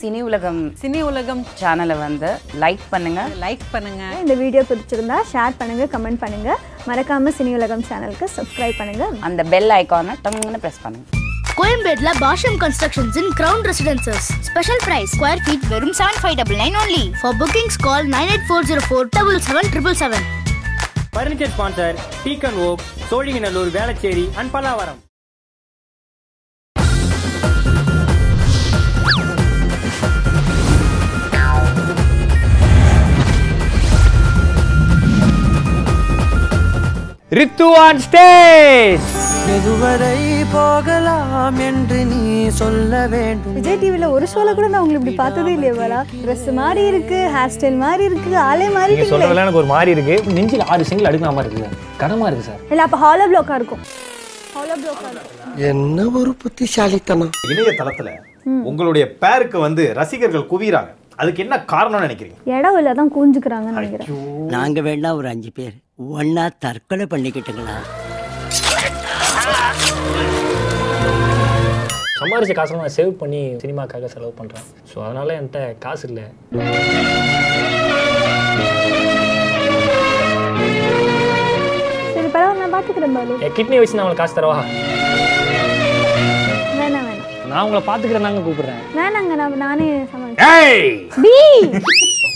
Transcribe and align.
Cine 0.00 0.20
உலகம் 0.28 0.60
cine 0.80 1.00
உலகம் 1.10 1.42
சேனலை 1.60 1.96
வந்து 2.06 2.28
லைக் 2.62 2.84
பண்ணுங்க. 2.92 3.20
லைக் 3.44 3.64
பண்ணுங்க. 3.74 4.02
இந்த 4.22 4.34
வீடியோ 4.42 4.62
பிடிச்சிருந்தா 4.70 5.16
ஷேர் 5.30 5.56
பண்ணுங்க 5.60 5.84
கமெண்ட் 5.94 6.20
பண்ணுங்க. 6.24 6.50
மறக்காம 6.88 7.32
சினி 7.38 7.52
உலகம் 7.58 7.84
சேனலுக்கு 7.88 8.26
சப்ஸ்கிரைப் 8.36 8.78
பண்ணுங்க. 8.80 9.06
அந்த 9.28 9.44
பெல் 9.54 9.72
ஐக்கானை 9.78 10.14
டங்குன்னு 10.26 10.60
ப்ரெஸ் 10.64 10.82
பண்ணுங்க. 10.84 11.06
கோயம்பேட்ல 11.60 12.10
Baashyaam 12.24 12.58
constructions 12.62 13.16
in 13.20 13.32
ground 13.38 13.68
residences 13.70 14.28
special 14.48 14.82
price 14.86 15.14
square 15.16 15.42
feet 15.46 15.66
வெறும் 15.72 15.96
seven 16.00 16.20
five 16.22 16.36
double 16.40 16.60
nine 16.62 16.78
only 16.82 17.02
for 17.22 17.36
bookings 17.42 17.80
call 17.86 18.06
nine 18.14 18.30
eight 18.34 18.46
four 18.50 18.68
zero 18.70 18.84
four 18.88 19.10
double 19.18 19.40
seven 19.48 19.70
triple 19.74 19.98
seven 20.02 20.26
furniture 21.16 21.52
sponsor 21.56 21.98
teak n 22.24 22.60
oak 22.68 22.84
Sholinganallur 23.10 23.74
Velachery 23.78 24.26
and 24.40 24.52
Pallavaram 24.56 25.00
Rithu 37.36 37.64
on 37.84 37.98
stage. 38.04 39.06
எதுவரை 39.54 40.14
போகலாம் 40.52 41.58
என்று 41.66 41.98
நீ 42.10 42.20
சொல்ல 42.60 42.92
வேண்டும். 43.14 43.54
விஜய் 43.56 43.78
டிவில 43.82 44.06
ஒரு 44.14 44.26
ஷோல 44.32 44.52
கூட 44.58 44.66
நான் 44.72 44.82
உங்களை 44.84 44.98
இப்படி 45.00 45.14
பார்த்ததே 45.20 45.52
இல்லையே 45.56 45.72
பாலா 45.80 45.98
ட்ரெஸ் 46.22 46.46
மாதிரி 46.58 46.82
இருக்கு 46.92 47.18
ஹேர் 47.34 47.52
ஸ்டைல் 47.54 47.76
மாதிரி 47.82 48.04
இருக்கு 48.10 48.30
ஆளே 48.48 48.68
மாதிரி 48.76 48.94
நீங்க 48.94 49.08
சொல்றதெல்லாம் 49.10 49.44
எனக்கு 49.46 49.60
ஒரு 49.62 49.70
மாதிரி 49.74 49.90
இருக்கு. 49.96 50.14
நெஞ்சில் 50.36 50.64
ஆறு 50.74 50.86
சிங்கிள் 50.90 51.08
அடுக்கிற 51.08 51.32
மாதிரி 51.38 51.52
இருக்கு. 51.54 51.80
கனமா 52.02 52.28
இருக்கு 52.30 52.46
சார். 52.48 52.62
இல்ல 52.74 52.86
அப்ப 52.86 53.00
ஹாலோ 53.04 53.26
பிளாக்கா 53.32 53.58
இருக்கும். 53.60 53.82
ஹாலோ 54.54 54.76
பிளாக்கா 54.84 55.10
இருக்கும். 55.14 55.58
என்ன 55.70 56.06
ஒரு 56.20 56.32
புத்திசாலித்தனம். 56.44 57.34
இணையதளத்துல 57.50 58.14
உங்களுடைய 58.70 59.06
பேருக்கு 59.24 59.60
வந்து 59.66 59.84
ரசிகர்கள் 59.98 60.50
குவிறாங்க 60.52 60.92
அதுக்கு 61.22 61.42
என்ன 61.44 61.58
காரணம்னு 61.74 62.06
நினைக்கிறீங்க? 62.06 62.38
இடம் 62.56 62.78
இல்ல 62.80 62.94
தான் 63.00 63.12
கூஞ்சுக்கிறாங்கன்னு 63.18 63.78
நினைக்கிறேன். 63.80 64.10
நாங்க 64.56 64.80
வேணா 64.88 65.12
ஒரு 65.20 65.28
அஞ்சு 65.34 65.52
பேர். 65.58 65.76
ஒன்னா 65.98 66.42
தற்கொலை 66.62 67.04
பண்ணிக்கிட்டுங்களா? 67.12 67.76
சம்பாரிச்ச 72.20 72.52
காசெல்லாம் 72.58 72.84
நான் 72.86 72.96
சேவ் 72.98 73.10
பண்ணி 73.22 73.40
சினிமாக்காக 73.62 74.08
செலவு 74.14 74.32
பண்றேன். 74.40 74.66
ஸோ 74.90 74.96
அதனால 75.06 75.34
என்கிட்ட 75.38 75.60
காசு 75.84 76.04
இல்லை. 76.10 76.26
சரி 82.14 82.28
பரவாயில்ல 82.34 82.62
நான் 82.64 82.74
பாலு. 83.18 83.36
என் 83.46 83.56
கிட்னி 83.58 83.78
வச்சு 83.80 83.96
நான் 83.98 84.04
உங்களுக்கு 84.04 84.22
காசு 84.22 84.38
தரவா? 84.38 84.58
வேணாம் 86.78 87.06
வேணாம் 87.08 87.24
நான் 87.50 87.64
உங்களை 87.66 87.82
பாத்துக்கிறேன் 87.90 88.28
தாங்க 88.28 88.42
கூப்பிடுறேன். 88.46 88.82
வேணாங்க 89.00 89.34
நான் 89.42 89.62
நானே 89.66 89.88
பி! 91.22 91.36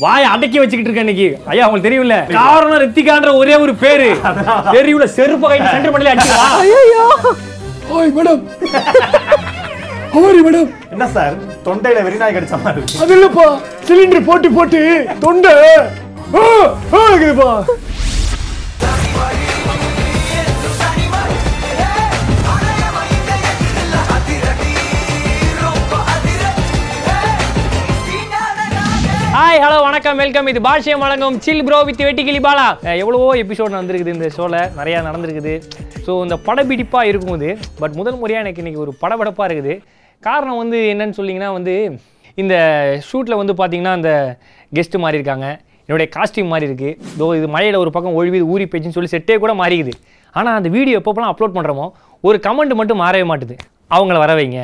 வாயை 0.02 0.26
அடக்கி 0.34 0.58
வச்சுக்கிட்டு 0.60 0.90
இருக்கேன் 0.90 1.06
இன்னைக்கு. 1.08 1.28
ஐயா 1.52 1.64
உங்களுக்கு 1.66 1.88
தெரியும்ல? 1.88 2.16
காரணம் 2.38 2.82
ரித்திகான்ற 2.84 3.30
ஒரே 3.40 3.54
ஒரு 3.64 3.72
பேரு. 3.82 4.08
தெரியும்ல 4.76 5.06
செருப்பு 5.16 5.46
கை 5.50 5.58
சென்டர் 5.72 5.92
பண்ணல 5.94 6.12
அடிச்சுக்கலாம் 6.12 6.56
ஐயோ 6.62 7.04
ஓய் 7.96 8.12
மேடம். 8.16 8.40
ஹவரி 10.14 10.40
மேடம். 10.46 10.68
என்ன 10.94 11.04
சார்? 11.16 11.34
தொண்டையில 11.66 12.02
வெறிநாய் 12.06 12.36
கடிச்ச 12.36 12.56
மாதிரி 12.64 12.80
இருக்கு. 12.80 13.02
அது 13.04 13.14
இல்லப்பா. 13.18 13.46
சிலிண்டர் 13.88 14.28
போட்டு 14.30 14.50
போட்டு 14.58 14.80
தொண்டை. 15.26 15.54
இருக்குதுப்பா 17.12 17.50
ஹாய் 29.34 29.60
ஹலோ 29.62 29.76
வணக்கம் 29.84 30.18
வெல்கம் 30.20 30.48
இது 30.50 30.60
பாஷ்யம் 30.66 31.02
வழங்கும் 31.02 31.36
சில் 31.44 31.62
ப்ரோ 31.66 31.76
வித் 31.88 32.02
வெட்டி 32.06 32.22
கிளிபாலா 32.26 32.66
எவ்வளவோ 33.02 33.28
எபிசோட் 33.42 33.72
நடந்திருக்குது 33.74 34.12
இந்த 34.16 34.28
ஷோவில் 34.34 34.56
நிறையா 34.78 34.98
நடந்திருக்குது. 35.06 35.54
ஸோ 36.06 36.10
இந்த 36.24 36.36
படப்பிடிப்பாக 36.48 37.10
இருக்கும் 37.10 37.36
இது. 37.38 37.50
பட் 37.80 37.94
முதல் 38.00 38.18
முறையாக 38.22 38.44
எனக்கு 38.44 38.62
இன்றைக்கி 38.62 38.82
ஒரு 38.84 38.92
படபடப்பாக 39.02 39.46
இருக்குது. 39.48 39.74
காரணம் 40.28 40.60
வந்து 40.62 40.78
என்னன்னு 40.92 41.18
சொல்லிங்கன்னா 41.20 41.50
வந்து 41.56 41.76
இந்த 42.42 42.54
ஷூட்டில் 43.08 43.38
வந்து 43.40 43.56
பார்த்தீங்கன்னா 43.62 43.96
அந்த 43.98 44.12
கெஸ்ட்டு 44.78 45.02
மாதிரி 45.04 45.20
இருக்காங்க. 45.20 45.48
என்னுடைய 45.86 46.08
காஸ்டியூம் 46.18 46.52
மாறி 46.54 46.70
இருக்குது 46.70 46.94
இதோ 47.16 47.32
இது 47.40 47.48
மழையில் 47.56 47.82
ஒரு 47.84 47.92
பக்கம் 47.96 48.20
ஒழுவி 48.20 48.42
ஊறி 48.52 48.68
போச்சுன்னு 48.72 48.98
சொல்லி 49.00 49.14
செட்டே 49.16 49.40
கூட 49.44 49.54
மாறிக்குது. 49.64 49.94
ஆனால் 50.34 50.54
அந்த 50.60 50.70
வீடியோ 50.78 51.00
எப்பப்போலாம் 51.02 51.34
அப்லோட் 51.34 51.58
பண்ணுறோமோ 51.58 51.88
ஒரு 52.28 52.38
கமெண்ட் 52.48 52.80
மட்டும் 52.82 53.04
மாறவே 53.06 53.26
மாட்டுது. 53.32 53.56
அவங்கள 53.96 54.18
வர 54.26 54.34
வைங்க. 54.40 54.62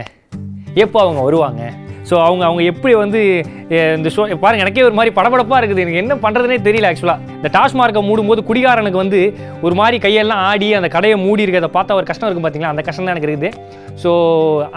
எப்போ 0.84 0.98
அவங்க 1.06 1.22
வருவாங்க? 1.28 1.62
ஸோ 2.08 2.14
அவங்க 2.26 2.42
அவங்க 2.48 2.62
எப்படி 2.72 2.92
வந்து 3.02 3.20
இந்த 3.96 4.08
ஷோ 4.14 4.22
பாருங்க 4.44 4.64
எனக்கே 4.64 4.84
ஒரு 4.88 4.96
மாதிரி 4.98 5.10
படபடப்பாக 5.18 5.58
இருக்குது. 5.60 5.82
எனக்கு 5.84 6.02
என்ன 6.02 6.14
பண்ணுறதுனே 6.24 6.58
தெரியல 6.68 6.90
ஆக்சுவலாக 6.90 7.34
இந்த 7.38 7.48
டாஸ்மார்க்கை 7.56 8.02
மூடும்போது 8.08 8.42
குடிகாரனுக்கு 8.50 9.02
வந்து 9.04 9.20
ஒரு 9.66 9.74
மாதிரி 9.80 9.96
கையெல்லாம் 10.04 10.42
ஆடி 10.50 10.68
அந்த 10.78 10.88
கடையை 10.96 11.16
மூடி 11.24 11.44
இருக்கிறத 11.46 11.70
பார்த்தா 11.76 11.98
ஒரு 12.00 12.08
கஷ்டம் 12.10 12.28
இருக்கும் 12.28 12.46
பார்த்தீங்களா 12.46 12.74
அந்த 12.74 12.84
கஷ்டம் 12.86 13.06
தான் 13.06 13.14
எனக்கு 13.16 13.30
இருக்குது. 13.30 13.50
ஸோ 14.02 14.10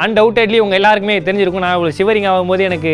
அன்டவுட்டட்லி 0.06 0.60
உங்கள் 0.66 0.80
எல்லாருக்குமே 0.82 1.18
தெரிஞ்சிருக்கும். 1.28 1.66
நான் 1.66 1.76
உங்களுக்கு 1.78 2.02
சிவரிங் 2.02 2.28
ஆகும்போது 2.32 2.66
எனக்கு 2.70 2.94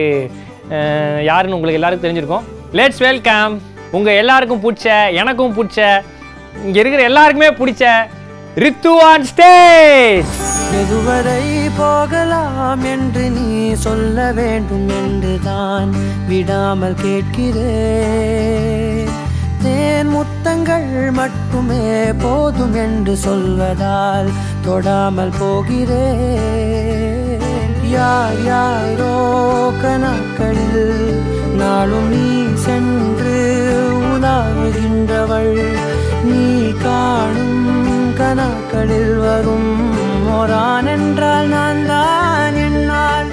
யாருன்னு 1.30 1.58
உங்களுக்கு 1.58 1.80
எல்லாருக்கும் 1.80 2.08
தெரிஞ்சிருக்கும். 2.08 2.46
லெட்ஸ் 2.80 3.04
வெல்கம் 3.08 3.56
உங்கள் 3.98 4.19
எல்லாருக்கும் 4.24 4.64
பிடிச்ச 4.66 4.88
எனக்கும் 5.22 5.56
பிடிச்ச 5.59 5.80
இங்கே 6.68 6.81
இருக்கிற 6.84 7.04
எல்லாருக்குமே 7.12 7.50
பிடிச்ச 7.62 7.94
ரித்து 8.66 8.94
ஆன் 9.09 9.28
ஸ்டேஜ் 9.31 10.30
எதுவரை 10.76 11.70
போகலாம் 11.78 12.84
என்று 12.84 13.30
நீ 13.30 13.74
சொல்ல 13.74 14.32
வேண்டும் 14.32 14.90
என்று 14.90 15.40
தான் 15.44 15.96
விடாமல் 16.28 16.94
கேட்கிறேன். 16.94 19.10
தேன் 19.64 20.08
முத்தங்கள் 20.08 21.12
மட்டுமே 21.12 22.12
போதும் 22.12 22.74
என்று 22.74 23.18
சொல்வதால் 23.26 24.30
தொடாமல் 24.66 25.34
போகிறேன். 25.40 25.98
யார் 27.90 28.44
யாரோ 28.44 29.74
கணக்களில் 29.84 31.22
நாளும் 31.56 32.10
நீ 32.10 32.54
சென்று 32.54 33.66
உலாவுகின்றவள். 34.12 35.76
நீ 36.24 36.72
காணும் 36.72 38.14
கணக்களில் 38.16 39.16
வரும் 39.16 39.87
ஓரான் 40.38 40.88
என்றால் 40.94 41.48
நான் 41.53 41.84
தான் 41.92 42.58
என்னால். 42.66 43.31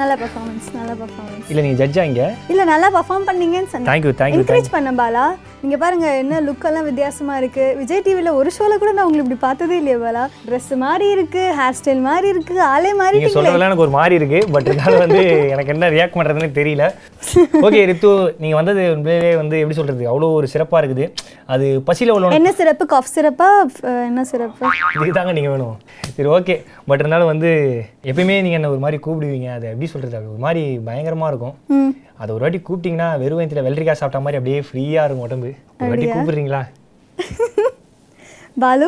நல்ல 0.00 0.12
பெர்ஃபார்மன்ஸ் 0.22 0.66
நல்ல 0.78 0.90
பெர்ஃபார்மன்ஸ் 1.00 1.46
இல்லை 1.50 1.62
நீங்கள் 1.64 1.80
ஜட்ஜா 1.82 2.02
இங்கே? 2.10 2.26
இல்ல 2.52 2.62
நல்லா 2.72 2.88
பெர்ஃபார்ம் 2.96 3.26
பண்ணீங்கன்னு 3.28 3.70
சொன்னேன். 3.72 3.90
Thank 3.92 4.04
you, 4.08 4.12
thank 4.20 4.34
you, 4.36 4.40
encourage 4.42 4.70
பண்ண 4.76 4.90
பாலா. 5.00 5.24
நீங்க 5.62 5.76
பாருங்க 5.76 6.08
என்ன 6.20 6.34
லுக் 6.40 6.64
எல்லாம் 6.68 6.86
வித்தியாசமா 6.88 7.36
இருக்கு. 7.40 7.64
விஜய் 7.78 8.02
டிவில 8.06 8.32
ஒரு 8.40 8.50
ஷோல 8.56 8.74
கூட 8.78 8.90
நான் 8.92 9.06
உங்களை 9.06 9.22
இப்படி 9.22 9.38
பார்த்ததே 9.40 9.76
இல்லையே 9.80 9.96
பாலா. 10.02 10.22
Dress 10.48 10.68
மாதிரி 10.82 11.06
இருக்கு 11.14 11.42
ஹேர் 11.58 11.76
ஸ்டைல் 11.78 12.02
மாதிரி 12.06 12.28
இருக்கு 12.34 12.54
ஆளே 12.66 12.90
மாதிரி 13.00 13.16
நீங்க 13.18 13.32
சொல்றதெல்லாம் 13.34 13.68
எனக்கு 13.68 13.84
ஒரு 13.86 13.94
மாதிரி 13.96 14.14
இருக்கு 14.20 14.40
பட் 14.54 14.68
இருந்தாலும் 14.70 15.02
வந்து 15.04 15.22
எனக்கு 15.54 15.72
என்ன 15.74 15.90
ரியாக்ட் 15.96 16.16
பண்றதுன்னு 16.18 16.50
தெரியல. 16.60 16.84
ஓகே 17.66 17.80
ரித்து 17.90 18.10
நீங்க 18.42 18.54
வந்தது 18.60 18.82
உண்மையிலே 18.94 19.32
வந்து 19.36 19.58
எப்படி 19.62 19.78
சொல்றது 19.80 20.04
அவ்வளோ 20.12 20.28
ஒரு 20.38 20.48
சிறப்பா 20.54 20.78
இருக்குது. 20.82 21.06
அது 21.54 21.66
பசியில 21.88 22.14
உள்ள 22.16 22.32
என்ன 22.40 22.52
சிறப்பு? 22.60 22.86
காஃப் 22.94 23.12
சிறப்பா? 23.16 23.48
அஹ், 23.90 24.04
என்ன 24.10 24.24
சிறப்பு? 24.32 24.64
இதுக்கு 24.96 25.18
தாங்க 25.18 25.34
நீங்க 25.38 25.50
வேணும். 25.54 25.76
சரி 26.16 26.28
ஓகே 26.36 26.56
பட் 26.88 27.02
இருந்தாலும் 27.02 27.32
வந்து 27.32 27.50
எப்பயுமே 28.10 28.36
நீங்க 28.44 28.58
என்ன 28.60 28.70
ஒரு 28.74 28.82
மாதிரி 28.86 29.00
கூப்பிடுவீங்க 29.06 29.48
அது 29.56 29.66
எப்படி 29.72 29.90
சொல்றது 29.94 30.18
அது 30.20 30.32
ஒரு 30.34 30.42
மாதிரி 30.46 30.62
பயங்கரமா 30.88 31.28
இருக்கும். 31.34 31.56
அதை 32.22 32.30
ஒரு 32.34 32.42
வாட்டி 32.44 32.58
கூப்பிட்டீங்கன்னா 32.66 33.08
வெறும் 33.22 33.38
வயத்துல 33.40 33.62
வெள்ளரிக்காய் 33.66 33.98
சாப்பிட்ட 34.00 34.20
மாதிரி 34.24 34.38
அப்படியே 34.38 34.60
ஃப்ரீயா 34.68 35.02
இருக்கும் 35.06 35.26
உடம்பு. 35.26 35.50
ஒரு 35.80 35.90
வாட்டி 35.90 36.06
கூப்பிடுறீங்களா? 36.14 36.62
பாலு 38.62 38.86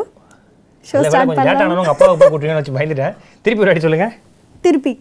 ஷோ 0.88 0.98
ஸ்டார்ட் 1.04 1.30
லேட் 1.30 1.38
பண்ணலாம் 1.38 1.60
ஆனாலும் 1.62 1.82
உங்க 1.82 1.92
அப்பா 1.94 2.06
அப்பா 2.14 2.26
கூப்பிட்டீங்கன்னு 2.30 2.60
வச்சு 2.60 2.76
பயந்துட்டேன். 2.78 3.14
திருப்பி 3.44 3.62
ஒரு 3.64 3.70
வாட்டி 3.70 3.84
சொல்லுங்க. 3.86 4.08
திருப்பி. 4.64 4.92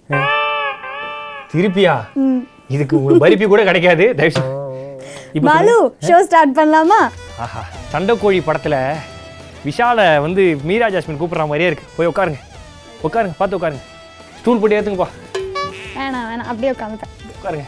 திருப்பியா? 1.53 1.95
இதுக்கு 2.75 2.97
உங்களுக்கு 2.99 3.23
பருப்பி 3.25 3.45
கூட 3.53 3.63
கிடைக்காது. 3.69 4.05
தயவு 4.19 4.43
பாலு 5.47 5.75
ஷோ 6.07 6.19
ஸ்டார்ட் 6.27 6.57
பண்ணலாமா? 6.59 6.99
ஆஹா 7.45 7.63
சண்டைக்கோழி 7.93 8.41
படத்துல 8.49 8.75
விஷாலை 9.67 10.05
வந்து 10.25 10.43
மீரா 10.69 10.87
ஜாஸ்மின் 10.95 11.19
கூப்பிடுற 11.21 11.47
மாதிரியே 11.51 11.69
இருக்கு. 11.71 11.87
போய் 11.97 12.11
உட்காருங்க. 12.11 12.39
உட்காருங்க 13.07 13.35
பார்த்து 13.41 13.59
உட்காருங்க. 13.59 13.83
ஸ்டூல் 14.39 14.61
போட்டு 14.61 14.77
ஏற்றுங்கப்பா 14.77 15.09
வேணாம் 15.97 16.27
வேணாம். 16.29 16.49
அப்படியே 16.51 16.73
உட்காந்துட்டேன் 16.77 17.13
உட்காருங்க. 17.35 17.65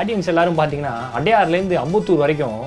ஆடியன்ஸ் 0.00 0.30
எல்லாரும் 0.32 0.58
பார்த்தீங்கன்னா 0.58 0.94
அடையாறுலேருந்து 1.16 1.76
அம்பத்தூர் 1.82 2.22
வரைக்கும் 2.22 2.60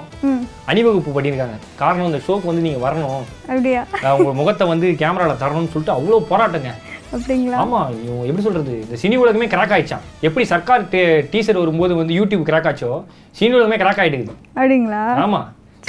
அணிவகுப்பு 0.72 1.12
பண்ணியிருக்காங்க. 1.16 1.58
காரணம் 1.82 2.10
இந்த 2.10 2.20
ஷோக்கு 2.28 2.50
வந்து 2.52 2.66
நீங்கள் 2.68 2.86
வரணும். 2.86 3.24
அப்படியா? 3.50 3.82
உங்க 4.20 4.34
முகத்தை 4.42 4.68
வந்து 4.74 4.90
கேமராவில் 5.02 5.42
தரணும்னு 5.44 5.74
சொல்லிட்டு 5.74 5.98
அவ்வளோ 5.98 6.20
போராட்டங்க. 6.32 6.72
அப்படிங்களா? 7.16 7.58
ஆமா 7.64 7.82
இவங்க 8.06 8.24
எப்படி 8.30 8.46
சொல்றது? 8.48 8.74
இந்த 8.86 8.98
சினி 9.02 9.18
உலகமே 9.24 9.48
கிராக் 9.54 9.74
ஆயிடுச்சான் 9.76 10.08
எப்படி 10.28 10.46
சர்க்கார் 10.54 10.88
டீசர் 11.34 11.62
வரும்போது 11.64 11.96
வந்து 12.02 12.18
யூடியூப் 12.20 12.48
கிராக் 12.50 12.70
ஆச்சோ 12.72 12.92
சினி 13.40 13.54
உலகமே 13.60 13.80
கிராக் 13.84 14.02
ஆயிடுது. 14.04 14.36
அப்படிங்களா? 14.60 15.04
ஆமா 15.26 15.42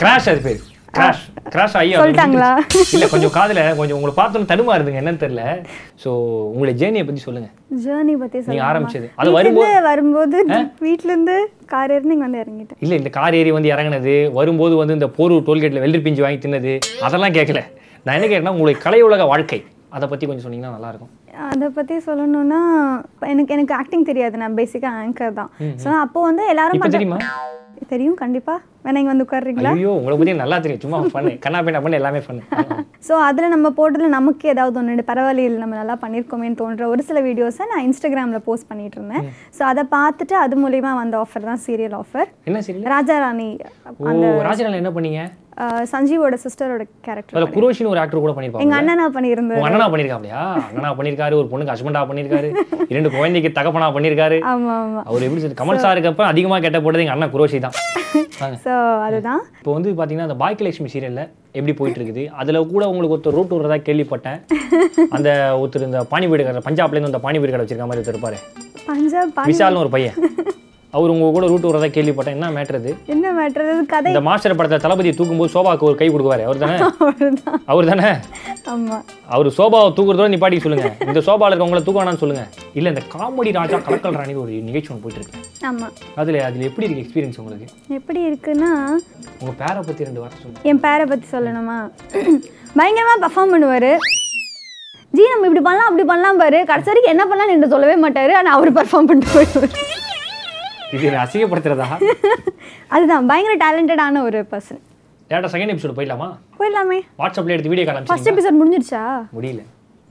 கிராஷ் 0.03 0.31
அது 0.33 0.43
பேர். 0.49 0.63
கிராஷ் 0.93 1.25
கிராஷ் 1.51 1.77
ஐயா 1.77 1.97
சொல்லிட்டாங்களா? 2.01 2.49
இல்ல 2.93 3.07
கொஞ்சம் 3.07 3.31
காதுல 3.31 3.77
கொஞ்சம் 3.77 3.97
உங்களை 3.99 4.13
பார்த்தோன்னு 4.17 4.51
தடுமா 4.53 4.75
இருந்துங்க 4.77 5.01
என்னன்னு 5.03 5.23
தெரியல. 5.25 5.43
சோ 6.05 6.09
உங்களுடைய 6.47 6.75
ஜேர்னியை 6.81 7.07
பத்தி 7.07 7.21
சொல்லுங்க. 7.21 7.49
ஜேர்னி 7.85 8.03
நீங்க 8.03 8.29
சொல்லுங்க 8.39 8.67
ஆரம்பிச்சது. 8.69 9.09
அது 9.15 9.31
வரும்போது- 9.33 9.83
வரும்போது 9.83 10.39
வீட்ல 10.79 11.11
இருந்து 11.13 11.37
கார் 11.67 11.91
ஏறி 11.91 12.05
நீங்க 12.05 12.25
வந்து 12.25 12.39
இறங்கிட்டேன் 12.39 12.79
இல்ல 12.79 12.95
இந்த 12.95 13.09
கார் 13.09 13.35
ஏறி 13.35 13.51
வந்து 13.51 13.73
இறங்குனது 13.73 14.33
வரும்போது 14.33 14.77
வந்து 14.77 14.95
இந்த 14.95 15.07
போரூர் 15.17 15.47
டோல்கேட்ல 15.47 15.81
வெள்ளரி 15.81 16.03
பிஞ்சு 16.03 16.23
வாங்கி 16.23 16.49
தின்னது 16.49 16.75
அதெல்லாம் 17.01 17.33
கேட்கல 17.33 17.63
நான் 18.07 18.15
என்ன 18.15 18.27
கேட்டேன்னா 18.27 18.49
உங்களுடைய 18.49 18.79
கலை 18.81 19.03
உலக 19.03 19.25
வாழ்க்கை. 19.25 19.61
அதை 19.91 20.09
பத்தி 20.09 20.27
கொஞ்சம் 20.27 20.47
சொன்னீங்கன்னா 20.47 20.71
நல்லா 20.71 20.89
இருக்கும் 20.89 21.13
அதை 21.49 21.69
பற்றி 21.69 21.97
சொல்லணும்னா 22.07 22.61
எனக்கு 23.27 23.55
எனக்கு 23.55 23.75
ஆக்டிங் 23.75 24.05
தெரியாது. 24.05 24.37
நான் 24.37 24.55
பேசிக்காக 24.55 24.99
ஆங்கர் 25.03 25.33
தான். 25.33 25.51
ஸோ 25.85 25.89
அப்போ 25.99 26.21
வந்து 26.21 26.47
எல்லாரும் 26.47 26.91
தெரியுமா? 26.91 27.19
தெரியும் 27.93 28.19
கண்டிப்பா. 28.23 28.55
வேணா 28.85 29.01
இங்க 29.03 29.13
வந்து 29.13 29.27
உட்காருறீங்களா? 29.27 29.73
ஐயோ 29.79 29.93
உங்களை 29.99 30.15
பத்தி 30.19 30.35
நல்லா 30.43 30.57
தெரியும். 30.65 30.83
சும்மா 30.85 30.99
பண்ணு. 31.17 31.33
கண்ணா 31.45 31.59
பின்னா 31.67 31.81
பண்ணு 31.85 32.01
எல்லாமே 32.01 32.21
பண்ணு. 32.29 32.43
ஸோ 33.09 33.15
அதில் 33.29 33.53
நம்ம 33.55 33.73
போட்டதில் 33.79 34.17
நமக்கு 34.19 34.45
ஏதாவது 34.55 34.79
ஒன்று 34.83 35.09
பரவாயில்லையே 35.11 35.51
நம்ம 35.65 35.77
நல்லா 35.81 35.97
பண்ணியிருக்கோமேன்னு 36.05 36.61
தோன்ற 36.61 36.89
ஒரு 36.93 37.05
சில 37.09 37.21
வீடியோஸை 37.29 37.67
நான் 37.73 37.85
இன்ஸ்டாகிராமில் 37.89 38.47
போஸ்ட் 38.49 38.71
பண்ணிட்டு 38.71 38.99
இருந்தேன். 39.01 39.27
ஸோ 39.59 39.65
அதை 39.73 39.85
பார்த்துட்டு 39.97 40.37
அது 40.45 40.57
மூலிமா 40.65 40.93
வந்த 41.03 41.17
ஆஃபர் 41.25 41.51
தான் 41.51 41.63
சீரியல் 41.67 41.99
ஆஃபர் 42.03 42.31
என்ன 42.51 42.63
சரி 42.69 42.83
ராஜா 42.95 43.17
ராணி 43.27 43.51
ஓ 44.07 44.33
ராஜநாள் 44.49 44.81
என்ன 44.83 44.93
பண்ணீங்க? 44.97 45.23
சஞ்சீவோட 45.93 46.35
சிஸ்டரோட 46.43 46.83
கேரக்டர் 47.07 47.37
அதுல 47.37 47.49
குரோஷின்னு 47.55 47.93
ஒரு 47.93 48.01
ஆக்டர் 48.03 48.21
கூட 48.21 48.31
எங்க 48.31 48.37
பண்ணிருப்பாங்க 48.39 48.77
அண்ணனா 48.79 49.07
பண்ணியிருந்தாரு 49.17 49.59
உங்க 49.59 49.69
அண்ணனா 49.69 49.89
பண்ணிருக்காப்லையா 49.93 50.43
அண்ணனா 50.67 50.91
பண்ணிருக்காரு 50.99 51.39
ஒரு 51.41 51.49
பொண்ணுக்கு 51.53 51.75
ஹஸ்பண்டா 51.75 52.03
பண்ணிருக்காரு 52.11 52.49
இரண்டு 52.93 53.09
குழந்தைக்கு 53.15 53.51
தகப்பனா 53.59 53.89
பண்ணிருக்காரு 53.97 54.37
ஆமா 54.51 54.75
ஆமா. 54.83 55.01
அவர் 55.09 55.25
எப்படி 55.27 55.43
சொல்லி 55.45 55.59
கமல் 55.61 55.83
சாருக்கு 55.85 56.11
அப்ப 56.13 56.25
அதிகமா 56.33 56.59
கெட்ட 56.65 56.81
போட்டது 56.85 57.05
எங்க 57.05 57.17
அண்ணன் 57.17 57.35
குரோஷி 57.35 57.61
தான். 57.67 57.77
ஸோ 58.65 58.75
அதுதான். 59.07 59.43
இப்போ 59.61 59.73
வந்து 59.77 59.97
பாத்தீங்கன்னா 59.99 60.29
அந்த 60.29 60.39
பாக்கியலட்சுமி 60.43 60.93
சீரியல்ல 60.95 61.23
எப்படி 61.57 61.75
போயிட்டு 61.81 62.01
இருக்குது 62.01 62.25
அதுல 62.41 62.63
கூட 62.73 62.85
உங்களுக்கு 62.93 63.17
ஒருத்தர் 63.17 63.37
ரூட் 63.39 63.55
விடுறதா 63.55 63.79
கேள்விப்பட்டேன். 63.89 64.39
அந்த 65.17 65.29
ஒருத்தர் 65.61 65.89
இந்த 65.89 66.03
பானிபூரி 66.13 66.47
கடை 66.49 66.63
பஞ்சாப்ல 66.69 66.97
இருந்து 66.97 67.13
அந்த 67.13 67.23
பானிபூரி 67.27 67.53
கடை 67.53 67.65
வச்சிருக்க 67.65 67.89
மாதிரி 67.91 68.03
ஒருத்தர் 68.03 68.17
இருப்பாரு. 68.17 68.39
பஞ்சாப் 68.89 69.35
விஷால்னு 69.51 69.85
ஒரு 69.85 69.93
பையன். 69.97 70.17
அவர் 70.97 71.13
உங்க 71.13 71.27
கூட 71.37 71.47
ரூட் 71.51 71.65
விடுறதா 71.67 71.89
கேள்விப்பட்டேன். 71.95 72.37
என்ன 72.37 72.51
மேட்ரு 72.55 72.77
அது? 72.81 72.91
என்ன 73.15 73.33
மேட்ரு 73.39 73.65
கதை. 73.93 74.11
இந்த 74.13 74.21
மாஸ்டர் 74.29 74.55
படத்தை 74.59 74.79
தளபதி 74.85 75.11
தூக்கும்போது 75.19 75.53
சோபாக்கு 75.55 75.85
ஒரு 75.89 75.97
கை 76.01 76.09
கொடுக்குவாரு. 76.11 76.45
அவர் 76.49 76.61
தானே? 76.63 76.77
அவர் 77.73 77.89
தானே 77.91 78.11
ஆமா. 78.73 78.99
அவர் 79.35 79.49
சோபாவை 79.59 79.89
தூக்குறதோட 79.97 80.29
நிப்பாட்டி 80.35 80.61
சொல்லுங்க. 80.67 80.91
இந்த 81.09 81.21
சோபாவில் 81.27 81.55
இருக்கவங்கள 81.55 81.83
தூக்க 81.89 81.99
வேணாம்னு 82.01 82.23
சொல்லுங்க. 82.23 82.45
இல்ல 82.79 82.93
இந்த 82.95 83.03
காமெடி 83.15 83.53
ராஜா 83.59 83.79
கலக்கல் 83.89 84.19
ராணி 84.21 84.35
ஒரு 84.45 84.55
நிகழ்ச்சி 84.69 84.93
ஒன்று 84.95 85.05
போயிட்டு 85.05 85.21
இருக்கு. 85.23 85.43
ஆமா. 85.71 85.89
அதுல 86.23 86.45
அதுல 86.49 86.65
எப்படி 86.71 86.87
இருக்கு 86.87 87.05
எக்ஸ்பீரியன்ஸ் 87.05 87.41
உங்களுக்கு? 87.43 87.69
எப்படி 87.99 88.23
இருக்குன்னா 88.31 88.71
உங்க 89.43 89.53
பேரை 89.63 89.83
பத்தி 89.89 90.09
ரெண்டு 90.09 90.23
வார்த்தை 90.23 90.41
சொல்லுங்க. 90.43 90.65
என் 90.73 90.83
பேரை 90.87 91.07
பற்றி 91.13 91.29
சொல்லணுமா? 91.37 91.79
பயங்கரமா 92.79 93.17
பெர்ஃபார்ம் 93.27 93.55
பண்ணுவாரு. 93.57 93.93
ஜி 95.17 95.23
நம்ம 95.33 95.47
இப்படி 95.49 95.65
பண்ணலாம் 95.69 95.89
அப்படி 95.91 96.07
பண்ணலாம் 96.09 96.41
பாரு. 96.45 96.59
கடைசி 96.73 96.91
வரைக்கும் 96.91 97.15
என்ன 97.15 97.25
பண்ணலாம்னு 97.29 97.57
என்று 97.59 97.73
சொல்லவே 97.75 97.97
மாட்டாரு. 98.07 98.33
ஆனா 98.41 98.51
அவர் 98.59 98.77
பெர்ஃபார்ம் 98.81 99.11
பண்ணிட்டு 99.11 99.35
போயிடுவார். 99.37 99.97
இது 100.89 101.07
அசிங்கப்படுத்துறதா? 101.23 101.89
அதுதான் 102.95 103.27
பயங்கர 103.31 103.55
டேலண்டடான 103.63 104.23
ஒரு 104.23 104.39
பர்சன் 104.53 104.81
டேட்டா 105.31 105.49
செகண்ட் 105.53 105.73
எபிசோடு 105.73 105.97
போயிடலாமா? 105.97 106.29
போயிடலாமே. 106.59 106.99
வாட்ஸ்அப்ல 107.19 107.55
எடுத்து 107.55 107.73
வீடியோ 107.73 107.87
கால் 107.89 108.09
ஃபர்ஸ்ட் 108.11 108.31
எபிசோட் 108.33 108.59
முடிஞ்சிருச்சா 108.61 109.03
முடியல. 109.37 109.63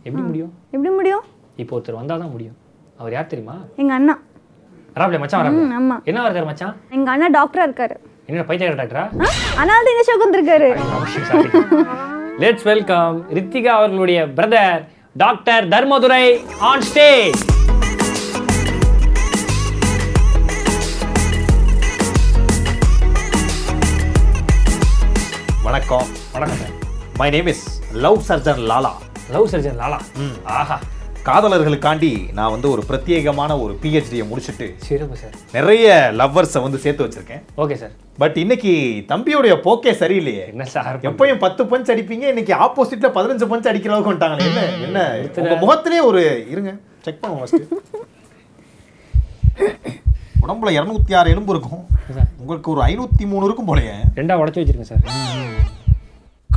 எப்படி 0.05 0.23
முடியும்? 0.23 0.51
எப்படி 0.73 0.91
முடியும்? 0.97 1.23
இப்போ 1.57 1.73
ஒருத்தர் 1.77 1.99
வந்தால் 1.99 2.21
தான் 2.23 2.33
முடியும். 2.35 2.57
அவர் 2.99 3.15
யார் 3.15 3.31
தெரியுமா? 3.31 3.55
எங்க 3.81 3.93
அண்ணா. 3.97 4.15
வராப்ல 4.95 5.17
மச்சான் 5.23 5.41
வராப்ல? 5.41 5.63
ஆமா. 5.79 5.97
என்ன 6.09 6.25
இருக்கார் 6.25 6.49
மச்சான்? 6.51 6.75
எங்க 6.91 7.09
அண்ணா 7.11 7.27
டாக்டரா 7.37 7.65
இருக்காரு. 7.67 7.97
என்ன 8.29 8.45
பைத்தியக்கார 8.47 8.77
டாக்டரா 8.81 9.03
ஆ? 9.17 9.27
அதனால 9.59 9.79
தான் 9.79 9.93
இந்த 9.95 10.05
ஷோக்கு 10.07 10.27
வந்திருக்காரு. 10.27 10.69
லெட்ஸ் 12.43 12.67
வெல்கம் 12.69 13.17
ரித்திகா 13.35 13.71
அவர்களுடைய 13.79 14.19
brother 14.37 14.81
doctor 15.15 15.65
Dharmadurai 15.69 16.23
on 16.69 16.85
stage 16.89 17.39
வணக்கம். 25.67 26.09
வணக்கம். 26.33 26.59
Sir 26.59 26.73
my 27.19 27.27
name 27.29 27.47
is 27.51 27.63
love 28.03 28.19
surgeon 28.27 28.61
Lala 28.69 28.91
love 29.31 29.47
surgeon 29.51 29.77
Lala 29.79 29.97
ஆஹா. 30.55 30.77
காதலர்களுக்காண்டி 31.25 32.09
நான் 32.33 32.51
வந்து 32.51 32.67
ஒரு 32.69 32.81
பிரத்யேகமான 32.89 33.51
ஒரு 33.59 33.73
பிஹெச்டியை 33.81 34.25
முடிச்சுட்டு 34.29 34.67
சிறப்பு 34.85 35.17
சார் 35.17 35.35
நிறைய 35.53 35.87
லவ்வர்ஸை 36.19 36.61
வந்து 36.61 36.79
சேர்த்து 36.79 37.05
வச்சிருக்கேன். 37.05 37.41
ஓகே 37.57 37.75
சார் 37.75 37.93
பட் 38.17 38.37
இன்னைக்கு 38.37 38.73
தம்பியோடைய 39.09 39.55
போக்கே 39.61 39.93
சரியில்லையே. 40.01 40.45
என்ன 40.51 40.67
சார் 40.75 40.99
எப்பயும் 41.09 41.43
பத்து 41.45 41.63
பஞ்ச் 41.65 41.91
அடிப்பீங்க 41.93 42.27
இன்னைக்கு 42.27 42.55
ஆப்போசிட்ல 42.65 43.09
பதினஞ்சு 43.17 43.47
பஞ்ச் 43.51 43.69
அடிக்கிற 43.69 43.93
அளவுக்கு 43.93 44.13
வந்துட்டாங்களே. 44.13 44.65
என்ன 44.87 45.01
என்ன? 45.37 45.59
முகத்திலே 45.63 46.01
ஒரு 46.09 46.21
இருங்க. 46.49 46.73
செக் 47.05 47.21
பண்ணுவோம் 47.21 47.41
ஃபர்ஸ்ட் 47.41 47.63
உடம்புல 50.43 50.75
இருநூத்தி 50.77 51.15
ஆறு 51.19 51.31
எலும்பு 51.33 51.53
இருக்கும். 51.55 51.83
உங்களுக்கு 52.41 52.71
ஒரு 52.73 52.81
ஐநூத்தி 52.89 53.25
மூணு 53.31 53.45
இருக்கும் 53.45 53.69
போலயே. 53.69 53.95
ரெண்டா 54.19 54.37
உடச்சி 54.43 54.61
வச்சிருக்கேன் 54.61 54.91
சார். 54.91 55.03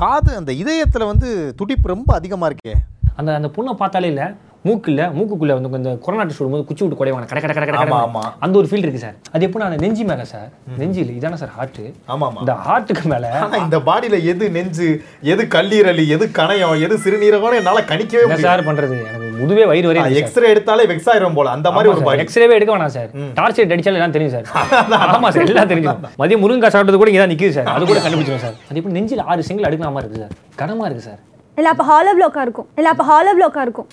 காது 0.02 0.30
அந்த 0.42 0.52
இதயத்துல 0.60 1.06
வந்து 1.12 1.30
துடிப்பு 1.56 1.88
ரொம்ப 1.94 2.10
அதிகமா 2.20 2.48
இருக்கே. 2.50 2.76
அந்த 3.20 3.30
அந்த 3.38 3.48
பொண்ணை 3.56 3.72
பார்த்தாலே 3.80 4.08
இல்ல 4.14 4.22
மூக்குல 4.66 5.02
மூக்குக்குள்ள 5.16 5.52
வந்து 5.56 5.78
இந்த 5.80 5.92
கொரோனா 6.04 6.24
டெஸ்ட் 6.28 6.42
விடும்போது 6.42 6.64
குச்சி 6.68 6.82
விட்டு 6.84 6.98
குடைவாங்க. 6.98 7.26
கடை 7.28 7.40
கடை 7.42 7.54
கடை 7.56 7.66
கடை. 7.68 8.22
அந்த 8.44 8.54
ஒரு 8.60 8.66
ஃபீல் 8.70 8.84
இருக்கு 8.86 9.02
சார். 9.04 9.14
அது 9.34 9.46
எப்போ 9.46 9.58
நான் 9.62 9.76
நெஞ்சி 9.84 10.04
மேல 10.10 10.24
சார். 10.32 10.48
நெஞ்சில் 10.80 11.12
இதானே 11.18 11.38
சார் 11.42 11.52
ஹார்ட் 11.56 11.80
ஆமா 12.14 12.26
இந்த 12.42 12.54
ஹார்ட்டுக்கு 12.66 13.04
மேல 13.12 13.30
இந்த 13.64 13.78
பாடியில 13.88 14.18
எது 14.32 14.44
நெஞ்சு 14.56 14.88
எது 15.32 15.44
கல்லீரல் 15.54 16.02
எது 16.16 16.26
கணையம் 16.38 16.82
எது 16.86 16.96
சிறுநீரகம் 17.04 17.58
என்னால 17.60 17.84
கணிக்கவே 17.92 18.38
சார் 18.46 18.66
பண்றது? 18.68 18.98
எனக்கு 19.10 19.19
முதுவே 19.40 19.64
வயிறு 19.70 19.94
சார். 19.98 20.16
எக்ஸ்ரே 20.20 20.50
எடுத்தாலே 20.54 20.84
வெக்ஸ் 20.92 21.08
ஆயிரும் 21.12 21.36
போல. 21.38 21.50
அந்த 21.56 21.68
மாதிரி 21.76 21.90
ஒரு 21.94 22.02
பாடி 22.08 22.22
எக்ஸ்ரேவே 22.24 22.56
எடுக்க 22.58 22.72
வேணாம் 22.74 22.94
சார் 22.96 23.10
டார்ச் 23.38 23.58
லைட் 23.60 23.74
அடிச்சாலும் 23.76 24.00
எல்லாம் 24.00 24.14
தெரியும் 24.16 24.34
சார் 24.36 24.46
ஆமா 25.16 25.30
சார் 25.34 25.50
எல்லாம் 25.52 25.70
தெரிஞ்சிடும் 25.72 26.06
மதியம் 26.22 26.42
முருங்கா 26.44 26.70
சாப்பிட்டது 26.74 27.00
கூட 27.02 27.10
இங்கே 27.12 27.22
தான் 27.24 27.32
நிக்குது 27.34 27.56
சார் 27.58 27.68
அது 27.74 27.90
கூட 27.90 28.00
கண்டுபிடிச்சிடும் 28.04 28.44
சார் 28.46 28.56
அது 28.68 28.78
எப்படி 28.82 28.96
நெஞ்சில் 28.98 29.24
ஆறு 29.30 29.48
சிங்கிள் 29.50 29.68
அடுக்கிற 29.70 29.92
மாதிரி 29.96 30.08
இருக்கு 30.08 30.24
சார் 30.24 30.34
கனமா 30.62 30.86
இருக்கு 30.90 31.06
சார் 31.08 31.20
இல்ல 31.58 31.68
அப்ப 31.74 31.84
ஹாலோ 31.90 32.12
பிளாக்கா 32.18 32.42
இருக்கும். 32.46 32.68
இல்ல 32.78 32.88
அப்ப 32.94 33.04
ஹாலோ 33.08 33.32
பிளாக்கா 33.38 33.62
இருக்கும். 33.66 33.88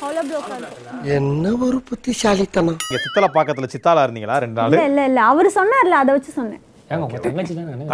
ஹாலோ 0.00 0.22
பிளாக்கா 0.30 0.54
இருக்கும். 0.56 1.04
என்ன 1.16 1.52
ஒரு 1.66 1.78
புத்திசாலித்தனம்? 1.88 2.80
சித்தல 3.04 3.26
பாக்கத்துல 3.36 3.68
சித்தாலா 3.74 4.02
இருந்தீங்களா 4.06 4.36
ரெண்டு 4.44 4.58
நாள்? 4.60 4.72
இல்ல 4.74 4.82
இல்ல 4.90 5.04
இல்ல. 5.10 5.20
அவர் 5.32 5.48
சொன்னார்ல 5.58 6.00
அதை 6.02 6.12
வச்சு 6.16 6.32
சொன்னேன். 6.38 6.62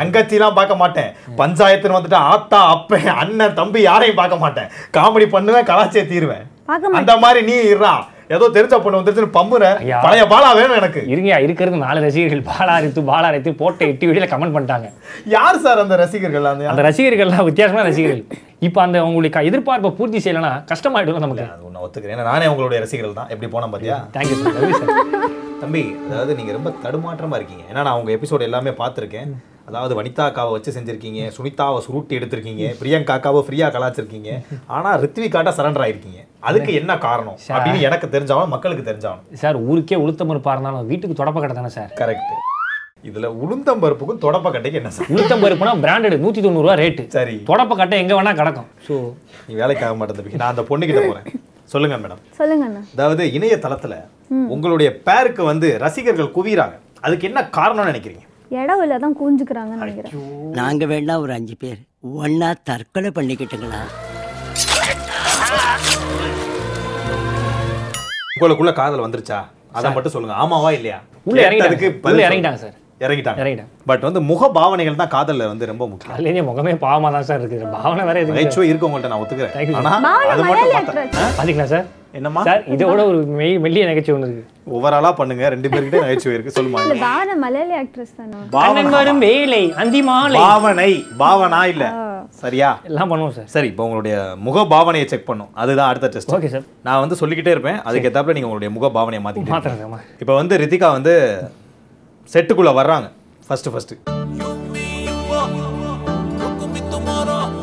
தங்கச்சிலாம் 0.01 0.57
பார்க்க 0.59 0.75
மாட்டேன். 0.83 1.11
பஞ்சாயத்துன்னு 1.41 1.99
வந்துட்டு 1.99 2.19
ஆத்தா 2.33 2.61
அப்பன் 2.75 3.09
அண்ணன் 3.23 3.57
தம்பி 3.61 3.81
யாரையும் 3.89 4.21
பார்க்க 4.21 4.45
மாட்டேன். 4.45 4.69
காமெடி 4.97 5.27
பண்ணுவேன் 5.35 5.69
கலாச்சியை 5.71 6.05
தீருவேன். 6.13 6.45
அந்த 7.01 7.15
மாதிரி 7.25 7.41
நீ 7.49 7.57
இருறா 7.73 7.95
ஏதோ 8.35 8.47
தெரிஞ்ச 8.55 8.77
பொண்ணு 8.85 8.99
வந்துருச்சுன்னு 8.99 9.35
பம்புற. 9.37 9.65
பழைய 10.05 10.23
பாலா 10.31 10.49
வேணும் 10.59 10.79
எனக்கு. 10.79 11.01
இருங்கயா 11.13 11.37
இருக்கிறது 11.45 11.77
நாலு 11.83 11.99
ரசிகர்கள். 12.05 12.41
பாலா 12.49 12.73
அரைத்து 12.79 13.03
பாலா 13.11 13.29
அரைத்து 13.31 13.51
போட்ட 13.61 13.85
எட்டு 13.91 14.09
வீடியோல 14.09 14.29
கமெண்ட் 14.33 14.55
பண்ணிட்டாங்க. 14.57 14.89
யார் 15.35 15.61
சார் 15.65 15.83
அந்த 15.85 15.97
ரசிகர்கள் 16.03 16.51
அந்த? 16.53 16.87
ரசிகர்கள்லாம் 16.89 17.47
வித்தியாசமான 17.51 17.87
ரசிகர்கள். 17.91 18.23
இப்போ 18.69 18.81
அந்த 18.87 18.99
உங்களுக்கு 19.09 19.47
எதிர்பார்ப்பை 19.51 19.93
பூர்த்தி 19.99 20.21
செய்யலைன்னா 20.25 20.53
கஷ்டமாயிடும் 20.73 21.25
நமக்கு. 21.27 21.47
அது 21.57 21.67
ஒண்ணு 21.69 21.85
ஒத்துக்கிறேன். 21.87 22.17
ஏன்னா 22.17 22.29
நானே 22.33 22.49
உங்களுடைய 22.53 22.81
ரசிகர்கள் 22.87 23.19
தான். 23.21 23.31
எப்படி 23.35 23.51
போனோம் 23.57 23.75
பாத்தியா? 23.75 23.99
தேங்க்யூ 24.17 24.39
சார் 24.43 24.95
தம்பி 25.65 25.85
அதாவது 26.09 26.33
நீங்க 26.39 26.53
ரொம்ப 26.59 26.73
தடுமாற்றமா 26.87 27.39
இருக்கீங்க. 27.41 27.65
ஏன்னா 27.73 27.85
நான் 27.89 27.99
உங்க 28.01 28.13
எபிசோட் 28.19 28.49
எல்லாமே 28.49 28.73
பார்த்திருக்கேன். 28.83 29.31
அதாவது 29.69 29.93
வனிதா 29.99 30.25
அக்காவை 30.29 30.51
வச்சு 30.55 30.75
செஞ்சிருக்கீங்க 30.75 31.21
சுனிதாவை 31.37 31.79
சுருட்டி 31.87 32.15
எடுத்திருக்கீங்க 32.19 32.65
பிரியங்கா 32.81 33.15
அக்காவை 33.19 33.41
ஃப்ரீயா 33.47 33.69
கலாச்சிருக்கீங்க 33.77 34.31
ஆனா 34.77 34.91
ரித்விகாட்ட 35.05 35.53
சரண்டர் 35.59 35.85
ஆயிருக்கீங்க. 35.85 36.21
அதுக்கு 36.49 36.73
என்ன 36.81 36.93
காரணம்? 37.07 37.39
அப்படின்னு 37.55 37.81
எனக்கு 37.89 38.07
தெரிஞ்சாலும் 38.13 38.53
மக்களுக்கு 38.55 38.85
தெரிஞ்சாலும். 38.91 39.25
சார் 39.43 39.57
ஊருக்கே 39.71 39.97
உளுத்தம்பருப்பா 40.05 40.53
இருந்தாலும் 40.57 40.87
வீட்டுக்கு 40.91 41.19
தொடப்ப 41.23 41.41
கடை 41.45 41.57
தானே 41.59 41.73
சார்? 41.79 41.91
கரெக்ட் 42.03 42.35
இதுல 43.09 43.27
உளுந்தம் 43.45 43.83
பருப்புக்கும் 43.83 44.23
தொடப்ப 44.27 44.53
கட்டைக்கு 44.55 44.81
என்ன 44.81 44.93
சார்? 44.97 45.11
உளுத்தம்பருப்புனா 45.15 45.75
பிராண்டட் 45.87 46.17
நூற்றி 46.27 46.41
தொண்ணூறுரூவா 46.47 46.77
ரேட்டு 46.83 47.03
சரி. 47.17 47.37
தொடப்ப 47.51 47.77
கட்டை 47.81 47.99
எங்கே 48.05 48.17
வேணா 48.19 48.35
கிடக்கும். 48.41 48.69
ஸோ 48.87 48.95
நீ 49.49 49.55
வேலைக்கு 49.63 49.85
ஆக 49.89 49.97
மாட்டேன் 49.99 50.19
தம்பி. 50.21 50.41
நான் 50.43 50.53
அந்த 50.55 50.65
பொண்ணுகிட்ட 50.71 51.03
போறேன். 51.09 51.27
சொல்லுங்க 51.75 51.97
மேடம் 52.05 52.23
சொல்லுங்க 52.41 52.65
அதாவது 52.95 53.25
இணையதளத்துல 53.39 53.95
உங்களுடைய 54.55 54.89
பேருக்கு 55.09 55.43
வந்து 55.53 55.69
ரசிகர்கள் 55.85 56.35
குவிறாங்க 56.39 56.77
அதுக்கு 57.07 57.29
என்ன 57.33 57.41
காரணம்னு 57.59 57.91
நினைக்கிறீங்க? 57.93 58.25
இடம் 58.61 58.83
இல்ல 58.85 58.97
தான் 59.05 59.17
கூஞ்சுக்கிறாங்கன்னு 59.21 59.85
நினைக்கிறேன் 59.85 60.53
நாங்க 60.59 60.85
வேணா 60.91 61.15
ஒரு 61.25 61.33
அஞ்சு 61.37 61.55
பேர் 61.63 61.81
ஒன்னா 62.25 62.49
தற்கொலை 62.69 63.11
பண்ணிக்கிட்டுங்களா? 63.19 63.81
உங்களுக்குள்ள 68.37 68.73
காதல் 68.81 69.05
வந்துருச்சா? 69.05 69.39
அதை 69.79 69.91
மட்டும் 69.97 70.15
சொல்லுங்க. 70.15 70.35
ஆமாவா 70.43 70.71
இல்லையா? 70.79 70.99
உள்ள 71.29 71.41
இறங்கிட்டாங்க 71.47 71.89
உள்ள. 72.11 72.23
இறங்கிட்டாங்க 72.29 72.61
சார். 72.65 72.77
இறங்கிட்டாங்க. 73.05 73.41
இறங்கிட்டாங்க. 73.43 73.73
பட் 73.91 74.05
வந்து 74.09 74.21
முக 74.31 74.51
பாவனைகள் 74.59 75.01
தான் 75.03 75.13
காதல்ல 75.17 75.49
வந்து 75.53 75.71
ரொம்ப 75.73 75.85
முக்கியம். 75.93 76.15
அதுலேயே 76.17 76.45
முகமே 76.51 76.75
பாவமாக 76.87 77.13
தான் 77.17 77.29
சார் 77.31 77.41
இருக்குது. 77.43 77.67
பாவனை 77.77 78.05
வேற 78.11 78.21
எதுவும் 78.23 78.39
நகைச்சுவை 78.39 78.69
இருக்கு 78.71 78.89
உங்கள்ட்ட 78.89 79.13
நான் 79.13 79.23
ஒத்துக்கிறேன். 79.25 79.77
ஆனா 79.81 80.13
அது 80.35 80.45
மட்டும். 80.51 81.19
பாத்தீங்களா 81.39 81.69
சார்? 81.75 81.87
என்னம்மா? 82.19 82.43
சார் 82.49 82.63
இதோட 82.75 83.01
ஒரு 83.11 83.19
மெய் 83.39 83.55
மெல்லிய 83.65 83.85
நகைச்சுவை 83.89 84.15
ஒன்று 84.17 84.29
இருக்கு. 84.29 84.53
ஓவராலா 84.77 85.11
பண்ணுங்க. 85.19 85.45
ரெண்டு 85.55 85.69
பேர்கிட்ட 85.73 86.03
நகைச்சுவை 86.05 86.35
இருக்கு. 86.37 86.55
சொல்லுமா 86.59 86.81
இல்ல 86.85 86.95
பாவனா 87.07 87.35
மலையாளி 87.45 87.75
ஆக்ட்ரஸ் 87.81 88.15
தானே? 88.21 88.39
அண்ணன் 88.65 88.91
வரும் 88.97 89.23
வேலை 89.27 89.63
அந்தி 89.83 90.01
மாலை 90.09 90.41
பாவனை 90.47 90.91
பாவனா 91.23 91.61
இல்ல. 91.73 91.87
சரியா? 92.43 92.71
எல்லாம் 92.91 93.11
பண்ணுவோம் 93.13 93.35
சார். 93.37 93.49
சரி 93.55 93.69
இப்போ 93.73 93.85
உங்களுடைய 93.89 94.17
முக 94.47 94.65
பாவனையை 94.75 95.07
செக் 95.13 95.29
பண்ணும். 95.31 95.51
அதுதான் 95.65 95.91
அடுத்த 95.91 96.11
டெஸ்ட் 96.15 96.35
ஓகே 96.39 96.51
சார் 96.55 96.65
நான் 96.89 97.03
வந்து 97.05 97.19
சொல்லிக்கிட்டே 97.23 97.55
இருப்பேன். 97.57 97.79
அதுக்கு 97.89 98.09
ஏத்தாப்புல 98.11 98.37
நீங்க 98.39 98.51
உங்களுடைய 98.51 98.73
முக 98.77 98.91
பாவனையை 98.99 99.23
மாத்திக்கிட்டு 99.27 100.23
இப்போ 100.25 100.37
வந்து 100.41 100.61
ரித்திகா 100.65 100.91
வந்து 100.99 101.15
செட்டுக்குள்ள 102.35 102.73
வர்றாங்க. 102.81 103.09
ஃபர்ஸ்ட் 103.49 103.71
ஃபர்ஸ்ட் 103.75 103.95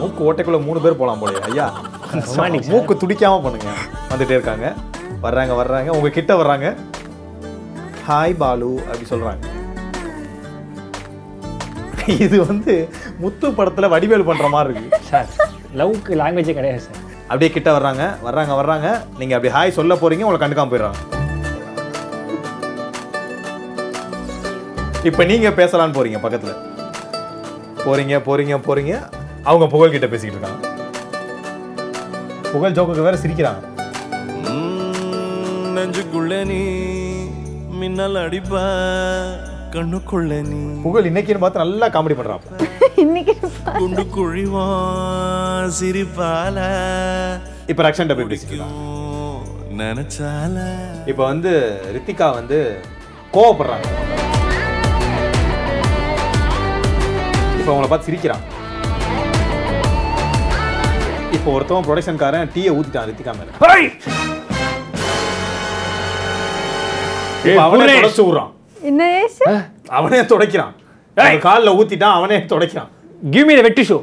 மூக்கு 0.02 0.24
ஓட்டைக்குள்ள 0.30 0.58
மூணு 0.68 0.80
பேர் 0.84 0.98
போலாம் 1.02 1.22
போலயே 1.22 1.42
ஐயா. 1.50 1.66
மூக்கு 2.14 2.94
துடிக்காம 2.94 3.42
பண்ணுங்க. 3.44 3.72
வந்துட்டே 4.10 4.36
இருக்காங்க. 4.38 4.74
வர்றாங்க 5.24 5.54
வர்றாங்க. 5.62 5.90
உங்க 5.90 6.10
கிட்ட 6.10 6.36
வர்றாங்க. 6.42 6.76
ஹாய் 8.08 8.36
பாலு 8.38 8.84
அப்படி 8.92 9.06
சொல்றாங்க. 9.10 9.44
இது 12.08 12.46
வந்து 12.46 12.90
முத்து 13.18 13.50
படத்துல 13.50 13.90
வடிவேல் 13.94 14.26
பண்ற 14.26 14.48
மாதிரி 14.48 14.74
இருக்கு. 14.74 15.00
சார் 15.10 15.28
லவ்க்கு 15.76 16.18
லாங்குவேஜே 16.22 16.54
கிடையாது 16.54 16.82
சார். 16.82 17.00
அப்படியே 17.22 17.52
கிட்ட 17.52 17.70
வர்றாங்க. 17.78 18.04
வர்றாங்க 18.26 18.54
வர்றாங்க. 18.62 19.02
நீங்க 19.18 19.36
அப்படி 19.36 19.54
ஹாய் 19.54 19.78
சொல்ல 19.80 19.96
போறீங்க 19.96 20.28
உங்களை 20.28 20.40
கண்டுக்காம 20.44 20.72
போயிடுறாங்க. 20.74 21.02
இப்போ 25.04 25.24
நீங்க 25.24 25.50
பேசலாம்னு 25.50 25.98
போறீங்க 26.00 26.20
பக்கத்துல. 26.26 26.54
போறீங்க 27.86 28.18
போறீங்க 28.28 28.58
போறீங்க. 28.68 28.94
அவங்க 29.44 29.68
புகழ் 29.68 29.90
கிட்ட 29.90 30.08
பேசிக்கிட்டு 30.08 30.48
இருக்காங்க. 30.48 30.73
புகழ் 32.54 32.76
ஜோக்குக்கு 32.78 33.06
வேற 33.06 33.18
சிரிக்கிறாங்க. 33.22 33.62
நெஞ்சுக்குள்ள 35.76 36.34
நீ 36.50 36.60
மின்னல் 37.80 38.18
அடிப்ப 38.24 38.60
கண்ணுக்குள்ள 39.76 40.34
நீ. 40.50 40.60
புகழ் 40.84 41.08
இன்னைக்குன்னு 41.10 41.44
பார்த்து 41.44 41.64
நல்லா 41.64 41.88
காமெடி 41.96 42.16
பண்றான். 42.20 42.44
இன்னைக்கு 43.04 43.34
குண்டு 43.80 44.04
குழிவா 44.16 44.66
சிரிப்பால. 45.80 46.58
இப்போ 47.72 47.82
ரக்ஷன் 47.88 48.12
டபுள் 48.12 48.32
பேசிக்கலாம் 48.34 48.78
நினைச்சால. 49.82 50.58
இப்போ 51.12 51.24
வந்து 51.32 51.54
ரித்திகா 51.98 52.30
வந்து 52.40 52.60
கோவப்படுறாங்க. 53.36 53.88
இப்போ 57.60 57.70
அவங்கள 57.74 57.90
பார்த்து 57.90 58.10
சிரிக்கிறான். 58.10 58.46
இப்போ 61.44 61.54
ஒருத்தவன் 61.60 61.86
ப்ரொடக்ஷன்காரன் 61.88 62.50
டீயை 62.56 62.72
ஊத்திட்டான் 62.76 63.08
ரித்திகா 63.10 63.32
மேல. 63.38 63.50
அவனே. 67.64 67.96
தொடச்சு 67.96 68.24
விடுறான். 68.28 68.52
அவனே 69.98 70.20
துடைக்கிறான். 70.30 70.72
காலில் 71.48 71.74
ஊத்திட்டான் 71.80 72.16
அவனே 72.20 72.38
துடைக்கிறான். 72.52 72.90
கிவ் 73.34 73.46
மீ 73.50 73.56
த 73.60 73.66
வெட்டி 73.68 73.84
ஷோ 73.90 73.98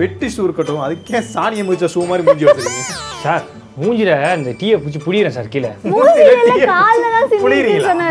வெட்டி 0.00 0.26
ஷூ 0.34 0.40
இருக்கட்டும் 0.48 0.82
அதுக்கே 0.88 1.20
சாணியை 1.34 1.64
முடிச்ச 1.68 1.92
ஷூ 1.94 2.06
மாதிரி 2.08 2.26
முடிஞ்சு 2.28 2.46
வச்சிருக்கீங்க. 2.50 2.84
சார் 3.24 3.44
மூஞ்சில 3.82 4.10
இந்த 4.40 4.50
டீயை 4.60 4.76
பிடிச்சி 4.82 5.00
புடிக்கிறேன் 5.06 5.36
சார் 5.38 5.54
கீழே. 5.56 5.72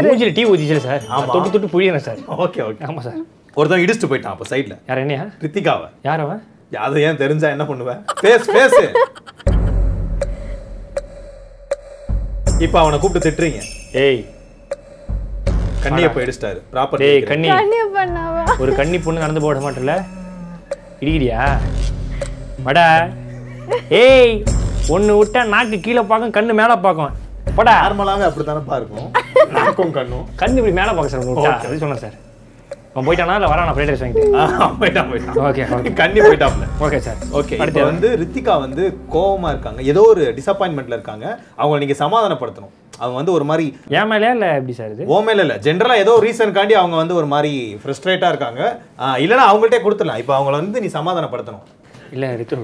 மூஞ்சில 0.10 0.34
டீ 0.40 0.44
ஊத்திச்சு 0.52 0.78
சார். 0.90 1.04
தொட்டு 1.34 1.50
தொட்டு 1.54 1.78
புழியறேன் 1.78 2.06
சார். 2.10 2.20
Okay 2.46 2.62
okay. 2.72 2.84
ஆமா 2.92 3.04
சார். 3.08 3.22
ஒருத்தன் 3.58 3.84
இடிச்சுட்டு 3.84 4.10
போயிட்டான் 4.12 4.34
அப்போ 4.36 4.46
சைடில் 4.52 4.76
யார் 4.90 5.02
என்னையா? 5.04 5.24
ரித்திகாவை. 5.44 5.88
யார் 6.08 6.22
அவன்? 6.26 6.42
அது 6.86 7.02
ஏன் 7.08 7.20
தெரிஞ்சா 7.24 7.48
என்ன 7.56 7.66
பண்ணுவேன் 7.70 8.00
பேசு 8.24 8.46
பேசு. 8.58 8.82
இப்போ 12.66 12.78
அவனை 12.82 12.98
கூப்பிட்டு 13.00 13.26
திட்டுறீங்க. 13.28 13.60
ஏய். 14.06 14.22
கண்ணியை 15.86 16.10
போய் 16.12 16.24
அடிச்சிட்டாரு 16.26 16.60
ப்ராப்பர் 16.74 17.02
டேய் 17.04 17.22
கண்ணி. 17.32 17.48
கண்ணிய 17.54 17.84
பண்ணாவா 17.98 18.44
ஒரு 18.64 18.72
கன்னி 18.80 18.98
பொண்ணு 19.06 19.24
நடந்து 19.26 19.44
போட 19.46 19.60
மாட்டல 19.66 19.96
இடிக்கிறியா? 21.02 21.42
வடா. 22.68 22.88
ஏய் 24.04 24.34
ஒன்னு 24.96 25.12
விட்டா 25.20 25.42
நாக்கு 25.54 25.78
கீழே 25.86 26.04
பார்க்கும் 26.12 26.36
கண்ணு 26.38 26.54
மேலே 26.62 26.76
பார்க்கும். 26.86 27.14
படா. 27.58 27.74
நார்மலாவே 27.86 28.26
அப்படித்தானப்பா 28.30 28.78
இருக்கும்? 28.82 29.10
நாக்கும் 29.58 29.96
கண்ணும். 29.98 30.26
கண்ணு 30.42 30.60
இப்படி 30.62 30.76
மேலே 30.82 30.92
பார்க்க 30.98 31.14
சார் 31.16 31.84
சொன்னேன் 31.84 32.04
சார். 32.06 32.16
அவன் 32.96 33.06
போயிட்டானா? 33.08 33.36
இல்லை 33.36 33.50
வரானா? 33.52 33.72
ஃப்ரைட் 33.76 33.92
ரைஸ் 33.92 34.04
வாங்கிட்டு? 34.04 34.26
ஆ, 34.36 34.44
போயிட்டான் 34.82 35.08
போயிட்டான். 35.12 35.38
Okay 35.48 35.64
okay. 35.76 35.94
கண்ணி 35.94 36.20
போயிட்டாப்ல. 36.20 36.66
Okay 36.80 36.98
sir. 36.98 37.18
ஓகே 37.32 37.58
அடுத்து 37.58 37.84
வந்து 37.84 38.18
ரித்திகா 38.22 38.60
வந்து 38.60 38.84
கோவமா 39.12 39.50
இருக்காங்க. 39.50 39.82
ஏதோ 39.82 40.02
ஒரு 40.02 40.34
டிசப்பாயின்மெண்ட்ல 40.38 40.98
இருக்காங்க. 40.98 41.26
அவங்க 41.56 41.78
நீங்க 41.78 41.94
சமாதானப்படுத்தணும். 41.94 42.74
அவங்க 43.00 43.16
வந்து 43.16 43.32
ஒரு 43.32 43.44
மாதிரி 43.44 43.66
ஏன் 43.90 44.10
மேலேயா 44.12 44.32
இல்லை 44.32 44.48
எப்படி 44.48 44.74
சார் 44.74 44.92
இது? 44.92 45.06
ஓமேல 45.16 45.40
இல்ல 45.40 45.56
ஜென்ரலா 45.58 45.96
ஏதோ 45.98 46.20
ரீசன்காண்டி 46.24 46.72
அவங்க 46.72 46.96
வந்து 46.96 47.16
ஒரு 47.16 47.26
மாதிரி 47.26 47.80
ஃப்ரஸ்ட்ரேட்டா 47.84 48.28
இருக்காங்க. 48.28 48.62
ஆ, 49.00 49.16
இல்லைன்னா 49.18 49.46
அவங்கள்ட்டே 49.52 49.82
கொடுத்துடலாம். 49.86 50.18
இப்போ 50.18 50.36
அவங்கள 50.40 50.52
வந்து 50.52 50.82
நீ 50.82 50.88
சமாதானப்படுத்தணும். 50.94 51.66
இல்லை 52.12 52.30
ரித்து. 52.36 52.60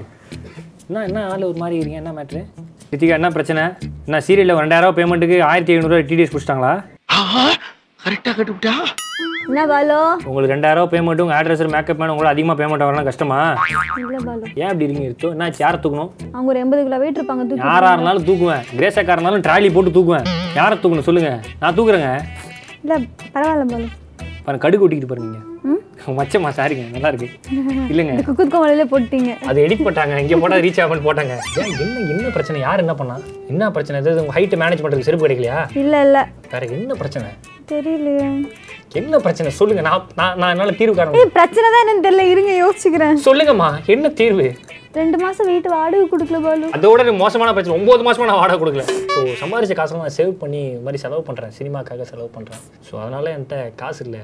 என்ன 0.88 1.04
என்ன 1.04 1.28
ஆள் 1.32 1.42
ஒரு 1.42 1.58
மாதிரி 1.58 1.76
இருக்கீங்க? 1.76 2.02
என்ன 2.04 2.12
மேட்ரு 2.12 2.40
ரித்திகா 2.92 3.08
என்ன 3.08 3.28
பிரச்சனை? 3.28 3.62
என்ன 4.06 4.20
சீரியலில் 4.28 4.60
ரெண்டாயிரம் 4.60 4.96
பேமெண்ட்டுக்கு 4.96 5.42
ஆயிரத்தி 5.42 5.74
ஐநூறுரூவா 5.76 6.00
டிடிஎஸ் 6.10 6.32
பிடிச்சிட்டாங்களா? 6.32 6.72
கரெக்டா 8.04 8.32
கட்டுவிட்டா 8.38 8.74
என்ன 9.50 9.62
பாலு? 9.70 9.94
உங்களுக்கு 10.30 10.52
ரெண்டாயிரம் 10.54 10.90
பேமெண்ட் 10.92 11.22
உங்கள் 11.22 11.36
ஆட்ரஸர் 11.38 11.70
மேக்கப் 11.74 12.00
மேன் 12.00 12.10
உங்களுக்கு 12.12 12.34
அதிகமாக 12.34 12.56
பேமெண்ட் 12.60 12.84
வரலாம் 12.86 13.08
கஷ்டமா? 13.08 13.38
இல்ல 14.02 14.18
பாலு. 14.26 14.44
ஏன் 14.60 14.68
அப்படி 14.70 14.86
இருக்கீங்க? 14.86 15.08
ரித்து 15.12 15.30
என்ன 15.34 15.48
யாரை 15.62 15.78
தூக்கணும்? 15.84 16.10
அவங்க 16.34 16.50
ஒரு 16.52 16.60
எண்பது 16.62 16.82
கிலோ 16.86 16.98
வெயிட் 17.02 17.18
இருப்பாங்க 17.20 17.44
தூக்கி 17.48 17.66
யாரா 17.66 17.92
இருந்தாலும் 17.92 18.26
தூக்குவேன். 18.28 18.62
கிரேசக்காரா 18.78 19.16
இருந்தாலும் 19.18 19.44
ட்ராலி 19.46 19.70
போட்டு 19.76 19.96
தூக்குவேன். 19.96 20.28
யாரை 20.58 20.76
தூக்கணும் 20.82 21.08
சொல்லுங்க. 21.08 21.32
நான் 21.62 21.76
தூக்குறேங்க. 21.78 22.10
இல்ல 22.84 22.98
பரவாயில்ல 23.34 23.66
பாலு. 23.72 23.88
பாருங்க 24.50 24.64
கடுகு 24.66 24.84
ஒட்டிக்கிட்டு 24.86 25.12
பாருங்க. 25.12 25.38
மச்சமா 26.18 26.50
சாரிங்க 26.58 26.84
நல்லா 26.92 27.08
இருக்கு. 27.08 27.26
இல்லைங்க. 27.92 28.12
குக்குத் 28.26 28.52
கோமலையில 28.52 28.84
போட்டீங்க. 28.92 29.30
அது 29.46 29.64
எடிட் 29.66 29.82
பண்ணிட்டாங்க 29.84 30.18
இங்கே 30.18 30.36
போட்டால் 30.36 30.62
ரீச் 30.66 30.80
ஆகும்னு 30.82 31.04
போட்டாங்க. 31.06 31.34
ஏன் 31.60 31.72
என்ன 31.80 31.98
என்ன 32.12 32.30
பிரச்சனை? 32.30 32.60
யார் 32.60 32.78
என்ன 32.78 32.94
பண்ணா? 32.94 33.16
என்ன 33.48 33.70
பிரச்சனை? 33.70 34.00
எதாவது 34.00 34.22
உங்கள் 34.22 34.36
ஹைட்டை 34.36 34.58
மேனேஜ் 34.62 34.82
பண்ணுறதுக்கு 34.82 35.08
செருப்பு 35.08 35.26
கிடைக்கலையா? 35.26 35.58
இல்ல 35.74 36.00
இல்ல. 36.00 36.18
வேற 36.52 36.64
என்ன 36.78 36.94
பிரச்சனை? 36.94 37.28
தெரியலையே. 37.70 38.28
என்ன 38.92 39.18
பிரச்சனை? 39.18 39.50
சொல்லுங்க 39.50 39.80
நான் 39.80 40.06
நான் 40.36 40.50
என்னால் 40.50 40.76
தீர்வு 40.76 40.96
காரணம் 40.96 41.34
பிரச்சனை 41.38 41.66
தான் 41.70 41.82
என்னன்னு 41.84 42.06
தெரியல. 42.08 42.26
இருங்க 42.30 42.54
யோசிச்சுக்கிறேன். 42.64 43.18
சொல்லுங்கம்மா 43.28 43.70
என்ன 43.86 44.08
தீர்வு? 44.08 44.48
ரெண்டு 44.98 45.16
மாசம் 45.22 45.48
வீட்டு 45.50 45.68
வாடகை 45.74 46.04
கொடுக்கல 46.12 46.38
பாலு. 46.44 46.66
அதோட 46.76 47.02
மோசமான 47.20 47.52
பிரச்சனை. 47.56 47.76
ஒம்பது 47.80 48.02
மாசமா 48.06 48.26
நான் 48.30 48.40
வாடகை 48.42 48.58
கொடுக்கல. 48.62 48.84
ஸோ 49.14 49.20
சம்பாரிச்ச 49.42 49.74
காசெல்லாம் 49.80 50.06
நான் 50.06 50.16
சேவ் 50.18 50.32
பண்ணி 50.42 50.62
இந்த 50.72 50.84
மாதிரி 50.86 51.02
செலவு 51.04 51.22
பண்ணுறேன் 51.28 51.54
சினிமாக்காக 51.58 52.06
செலவு 52.12 52.30
பண்ணுறேன் 52.36 52.62
ஸோ 52.88 52.94
அதனால 53.04 53.30
என்கிட்ட 53.36 53.58
காசு 53.82 54.02
இல்லை. 54.06 54.22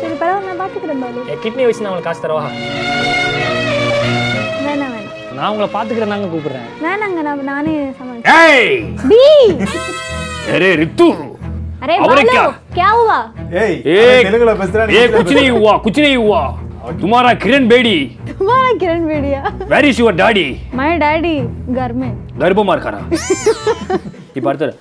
சரி 0.00 0.14
பரவாயில்ல 0.22 0.48
நான் 0.50 0.60
பாத்துக்கிறேன் 0.62 1.02
பாலு. 1.04 1.24
என் 1.32 1.42
கிட்னி 1.44 1.66
வச்சு 1.68 1.84
நான் 1.84 1.92
உங்களுக்கு 1.92 2.10
காசு 2.10 2.24
தரவா? 2.26 2.44
வேணாம் 4.66 4.94
வேணாம். 4.94 5.10
நான் 5.38 5.50
உங்களை 5.52 5.68
பார்த்துக்கிறேன் 5.76 6.14
தாங்க 6.14 6.30
கூப்பிடுறேன். 6.34 6.68
வேணாங்க 6.86 7.22
நான் 7.28 7.44
நானே 7.52 7.74
சமாளி 7.98 8.22
ஏய்! 8.38 8.72
பி! 9.10 9.22
அரே 10.56 10.70
ரித்து! 10.82 11.08
अरे 11.79 11.95
அவரை 11.97 12.21
बालो 12.21 12.31
क्या? 12.31 12.43
क्या 12.75 12.89
हुआ 12.99 13.17
ஏய் 13.55 13.75
ஏய், 13.87 14.03
அவன் 14.03 14.25
தெலுங்குல 14.27 14.53
பேசுறான் 14.61 14.87
நீ 14.87 14.93
ए 14.93 15.01
இங்கிலீஷ்ல 15.01 15.17
कुछ 15.17 15.31
नहीं 15.37 15.51
हुआ 15.57 15.73
कुछ 15.85 15.97
नहीं 15.99 16.17
हुआ 16.19 16.41
तुम्हारा 16.97 17.31
किरण 17.43 17.63
बेड़ी 17.69 17.97
तुम्हारा 18.31 18.71
किरण 18.81 19.01
बेड़िया 19.07 19.39
where 19.71 19.85
is 19.85 19.99
your 20.01 20.15
daddy 20.17 20.47
my 20.75 20.91
daddy 21.03 21.35
घर 21.75 21.91
में 22.01 22.09
கர்ப்பமா 22.39 22.73
இருக்காரா 22.75 22.99
இப்ப 24.35 24.45
அடுத்தது 24.49 24.73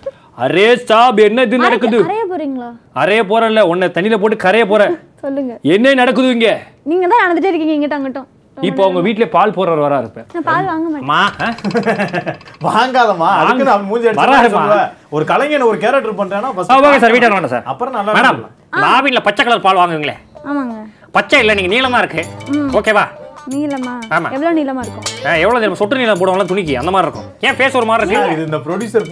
அரே 0.45 0.69
சாப் 0.83 1.19
என்ன 1.25 1.43
இது 1.47 1.57
நடக்குது 1.65 1.99
அறைய 2.03 2.23
போறீங்களா 2.31 2.69
அறைய 3.03 3.21
போறேன்ல 3.25 3.63
உன்னை 3.73 3.89
தண்ணியில 3.97 4.19
போட்டு 4.21 4.39
கரைய 4.45 4.65
போற 4.67 4.83
சொல்லுங்க 5.23 5.53
என்ன 5.75 5.95
நடக்குது 6.01 6.35
இங்க 6.37 6.49
நீங்க 6.91 7.05
தான் 7.07 7.23
நடந்துட்டே 7.25 7.51
இருக்கீங்க 7.53 7.77
இங்கிட்ட 7.77 7.99
அங்கிட்டும் 7.99 8.29
இப்போ 8.64 8.82
உங்க 8.88 9.02
வீட்ல 9.02 9.26
பால் 9.30 9.54
போறவர் 9.54 9.84
வரா 9.84 9.98
இருப்பேன் 10.00 10.26
நான் 10.30 10.46
பால் 10.46 10.66
வாங்க 10.66 10.88
மாட்டேன். 10.88 11.04
அம்மா 11.04 11.20
ஆ? 11.42 11.48
வாங்காதம்மா. 12.68 13.30
அதுக்கு 13.42 13.64
நான் 13.64 13.86
மூஞ்சி. 13.86 14.08
அடிச்சு. 14.12 14.80
ஒரு 15.12 15.24
கலைஞன் 15.26 15.68
ஒரு 15.68 15.78
கேரக்டர் 15.78 16.20
பண்றானா 16.20 16.50
first 16.56 16.72
ஆ, 16.72 16.78
ஓகே 16.82 17.00
சார் 17.00 17.16
வீட்டார் 17.16 17.36
வேண்டாம் 17.36 17.54
சார். 17.56 17.66
அப்புறம் 17.66 17.96
நல்லா 17.98 18.16
மேடம் 18.18 18.40
வீட்டில் 19.04 19.26
பச்சை 19.28 19.44
கலர் 19.44 19.62
பால் 19.62 19.80
வாங்குவீங்களே. 19.80 20.16
ஆமாங்க. 20.46 20.76
பச்சை 21.12 21.40
இல்லை 21.40 21.56
நீங்க 21.56 21.72
நீளமா 21.74 22.00
இருக்கு. 22.00 22.22
ஓகேவா? 22.74 23.06
நீளமா? 23.54 23.94
ஆமா. 24.16 24.30
எவ்வளவு 24.36 24.56
நீளமா 24.60 24.82
இருக்கும்? 24.86 25.06
எவ்வளவு 25.44 25.60
தெரியுமா 25.62 25.80
சொட்டு 25.82 26.00
நீளம் 26.02 26.20
போடுவாங்களா? 26.22 26.48
துணிக்கு. 26.52 26.74
அந்த 26.82 26.92
மாதிரி 26.96 27.08
இருக்கும். 27.08 27.28
ஏன் 27.48 27.58
பேச 27.62 27.72
ஒரு 27.80 27.88
மாதிரி 27.90 28.04
இருக்கு? 28.06 28.34
இது 28.36 28.46
இந்த 28.50 28.60
ப்ரொடியூசர் 28.66 29.06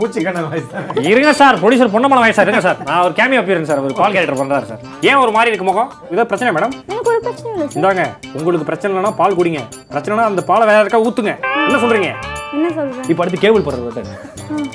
வாய்ஸ் 0.52 0.72
தானே. 0.74 1.06
இருங்க 1.12 1.34
சார். 1.42 1.60
ப்ரொடியூசர் 1.64 1.94
பொன்னமலை 1.96 2.22
வாங்க 2.24 2.38
சார் 2.40 2.48
இருங்க 2.50 2.64
சார். 2.68 2.80
நான் 2.90 3.04
ஒரு 3.08 3.16
கேமியோ 3.20 3.42
அப்பியரன்ஸ் 3.42 3.72
சார். 3.72 3.84
ஒரு 3.88 3.96
கால் 4.02 4.16
கேரக்டர் 4.16 4.42
பண்றாரு 4.42 4.68
சார். 4.72 4.82
ஏன் 5.10 5.22
ஒரு 5.24 5.34
மாதிரி 5.38 5.52
இருக்கு 5.52 5.70
முகம்? 5.72 5.92
இதோ 6.16 6.26
பிரச்சனை 6.32 6.52
மேடம் 6.58 6.76
எனக்கு 6.92 7.12
ஒரு 7.14 7.22
பிரச்சனை 7.28 7.52
இல்லை 7.54 7.68
இந்தாங்க. 7.78 8.06
உங்களுக்கு 8.40 8.68
பிரச்சனை 8.70 8.92
இல்லைனா 8.94 9.14
பால் 9.22 9.38
குடிங்க. 9.40 9.64
பிரச்சனைனா 9.94 10.28
அந்த 10.32 10.44
பாலை 10.52 10.66
வேற 10.72 10.78
யாருக்கா 10.80 11.04
ஊத்துங்க. 11.08 11.34
என்ன 11.68 11.80
சொல்றீங்க? 11.86 12.12
என்ன 12.58 12.68
சொல்றேன்? 12.78 13.08
இப்போ 13.12 13.24
அடுத்து 13.24 13.44
கேபிள் 13.46 13.66
போடுறது 13.68 14.04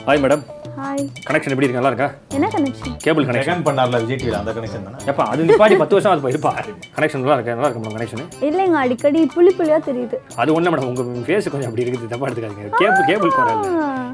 ஹாய் 0.09 0.23
மேடம் 0.25 0.45
ஹாய் 0.83 1.03
கனெக்ஷன் 1.27 1.53
எப்படி 1.55 1.67
இருக்கு? 1.67 1.79
நல்லா 1.79 1.91
இருக்கா? 1.93 2.07
என்ன 2.37 2.47
கனெக்ஷன் 2.55 2.95
கேபிள் 3.05 3.27
கனெக்ஷன் 3.29 3.63
பண்ணார்ல 3.67 3.99
விஜய் 4.03 4.19
டிவில 4.21 4.39
அந்த 4.41 4.53
கனெக்ஷன் 4.57 4.85
தானே? 4.87 4.99
எப்பா 5.11 5.25
அது 5.33 5.47
நிப்பாடி 5.49 5.75
பத்து 5.83 5.95
வருஷம் 5.97 6.13
அது 6.15 6.23
போயிருப்பா 6.25 6.53
கனெக்ஷன் 6.97 7.23
நல்லா 7.25 7.37
இருக்கா? 7.39 7.55
நல்லா 7.59 7.69
இருக்கும் 7.71 7.97
கனெக்ஷன் 7.97 8.23
இல்லைங்க 8.49 8.79
அடிக்கடி 8.85 9.21
புள்ளி 9.35 9.53
புள்ளியா 9.59 9.79
தெரியுது. 9.89 10.19
அது 10.43 10.55
ஒன்றும் 10.57 10.75
மேடம் 10.75 10.89
உங்க 10.93 11.05
ஃபேஸ் 11.29 11.51
கொஞ்சம் 11.55 11.69
அப்படி 11.71 11.85
இருக்குது 11.85 12.11
தப்பா 12.15 12.29
எடுத்துக்காதீங்க. 12.29 12.71
கேபிள் 12.81 13.07
கேபிள் 13.11 13.35
குரல் 13.39 13.63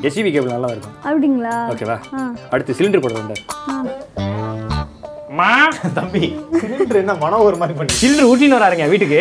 எஸ்சிபி 0.08 0.32
கேபிள் 0.36 0.54
நல்லா 0.56 0.70
இருக்கும். 0.74 0.96
அப்படிங்களா? 1.10 1.54
ஓகேவா. 1.74 1.98
அடுத்து 2.52 2.78
சிலிண்டர் 2.80 3.04
போடுறது 3.06 3.22
உண்டு 3.24 3.36
மா? 5.38 5.50
தம்பி 5.96 6.22
சிலிண்டர் 6.60 7.00
என்ன 7.00 7.12
மனம் 7.24 7.42
ஒரு 7.48 7.56
மாதிரி 7.60 7.74
பண்ணி 7.78 7.98
சிலிண்டர் 8.02 8.28
ஊட்டின்னு 8.30 8.58
வராருங்க 8.58 8.86
வீட்டுக்கு. 8.92 9.20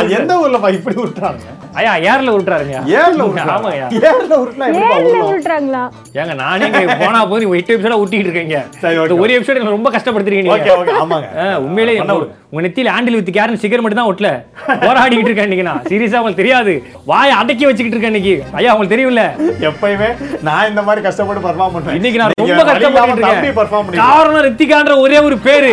அது 0.00 0.14
எந்த 0.20 0.34
ஊர்லப்பா 0.42 0.68
இப்படி 0.76 0.96
விட்டுறாங்க 1.02 1.56
ஐயா 1.78 1.92
ஏர்ல 2.10 2.30
விட்டுறாருங்க 2.34 2.76
ஏர்ல 3.00 3.22
ஆமாங்க 3.54 3.88
ஏர்ல? 4.10 4.34
விட்டுறாங்களா 5.32 5.82
ஏங்க 6.20 6.34
நானே 6.42 6.66
இங்க 6.70 6.96
போனா 7.04 7.20
போது 7.30 7.42
நீங்க 7.44 7.60
எட்டு 7.60 7.74
எபிசோட 7.76 7.96
ஊட்டிட்டு 8.02 8.26
இருக்கீங்க. 8.28 8.58
சரி, 8.82 8.96
ஒரு 9.22 9.32
எபிசோட் 9.38 9.62
ரொம்ப 9.76 9.90
கஷ்டப்படுத்திருக்கீங்க 9.96 10.54
ஓகே 10.56 10.72
ஓகே 10.80 10.94
ஆமாங்க. 11.02 11.28
உண்மையிலேயே 11.66 12.00
பண்ண. 12.02 12.16
உங்க 12.52 12.60
நெத்தியில 12.64 12.92
ஆண்டில் 12.96 13.16
வித்து 13.18 13.32
கேரன் 13.36 13.60
சிகர் 13.62 13.82
மட்டும் 13.84 14.00
தான் 14.00 14.10
ஒட்டல. 14.10 14.28
போராடிக்கிட்டு 14.84 15.30
இருக்கேன் 15.30 15.48
இன்னைக்கு 15.48 15.66
நான். 15.70 15.82
சீரியஸா 15.90 16.20
உங்களுக்கு 16.20 16.42
தெரியாது. 16.42 16.72
வாயை 17.10 17.32
அடக்கி 17.40 17.64
வச்சுக்கிட்டு 17.68 17.96
இருக்கேன் 17.96 18.14
இன்னைக்கு. 18.14 18.34
ஐயா 18.60 18.72
உங்களுக்கு 18.74 18.94
தெரியும்ல. 18.94 19.24
எப்பயுமே 19.70 20.08
நான் 20.48 20.68
இந்த 20.70 20.82
மாதிரி 20.86 21.02
கஷ்டப்பட்டு 21.08 21.42
பர்ஃபார்ம் 21.46 21.74
பண்ணுவேன். 21.74 21.98
இன்னைக்கு 22.00 22.20
நான் 22.22 22.32
ரொம்ப 22.42 22.62
கஷ்டப்பட்டு 22.70 23.12
இருக்கேன். 23.16 23.58
பண்ணிருக்கீங்க. 23.72 24.02
காரணம் 24.04 24.44
ரித்திகான்ற 24.48 24.96
ஒரே 25.04 25.18
ஒரு 25.28 25.38
பேரு. 25.48 25.72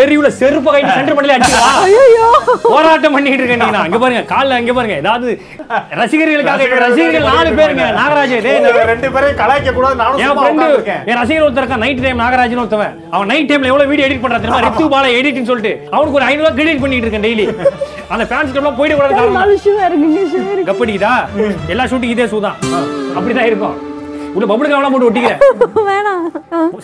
தெரியுல 0.00 0.30
செருப்பு 0.40 0.70
கைட்டு 0.76 0.96
சென்டர் 0.98 1.18
பண்ணல 1.18 1.36
அடிச்சுக்கலாம் 1.36 2.64
போராட்டம் 2.72 3.14
பண்ணிட்டு 3.16 3.42
இருக்கேன் 3.42 3.64
நான். 3.66 3.86
இங்க 3.90 4.00
பாருங்க 4.04 4.24
கால்ல 4.34 4.60
அங்க 4.62 4.74
பாருங்க. 4.78 4.96
ஏதாவது 5.04 5.27
ரசிகர்களுக்காக 6.00 6.66
இப்ப 6.68 6.78
ரசிகர்கள் 6.86 7.26
நாலு 7.32 7.50
பேருங்க. 7.60 7.84
நாகராஜ் 8.00 8.34
ரெண்டு 8.92 9.08
பேரையும் 9.14 9.38
கலாய்க்க 9.42 9.74
கூடாது 9.78 9.96
நானும் 10.02 10.22
என் 10.26 10.38
ஃப்ரெண்டு 10.40 10.66
ரசிகர் 11.20 11.44
ஒருத்தர் 11.46 11.64
இருக்கான் 11.64 11.84
நைட் 11.86 12.02
டைம் 12.06 12.22
நாகராஜன் 12.24 12.62
ஒருத்தவன். 12.64 12.94
அவன் 13.14 13.30
நைட் 13.32 13.50
டைம்ல 13.50 13.70
எவ்வளவு 13.72 13.90
வீடியோ 13.92 14.08
எடிட் 14.08 14.22
பண்றான் 14.24 14.44
தெரியுமா? 14.44 14.62
ரித்து 14.66 14.86
பால 14.94 15.12
எடிட்னு 15.20 15.50
சொல்லிட்டு. 15.50 15.74
அவனுக்கு 15.94 16.18
ஒரு 16.20 16.28
ஐநூறு 16.30 16.54
கிரெடிட் 16.60 16.82
பண்ணிட்டு 16.84 17.06
இருக்கேன் 17.06 17.26
டெய்லி 17.28 17.46
அந்த 18.14 18.24
ஃபேன்ஸ் 18.30 18.54
கிளப்லாம் 18.54 18.78
போயிட 18.80 18.94
கூடாது 18.94 19.14
கப்படிக்குதா 20.70 21.14
எல்லா 21.74 21.86
ஷூட்டிங் 21.92 22.14
இதே 22.16 22.26
ஷூ 22.32 22.40
தான். 22.48 22.58
அப்படிதான் 23.16 23.48
இருக்கும். 23.50 23.76
உள்ள 24.38 24.48
பபுள் 24.50 24.70
கவலாம் 24.72 24.94
போட்டு 24.94 25.08
ஒட்டிக்கிறேன் 25.08 25.40
வேணாம். 25.88 26.24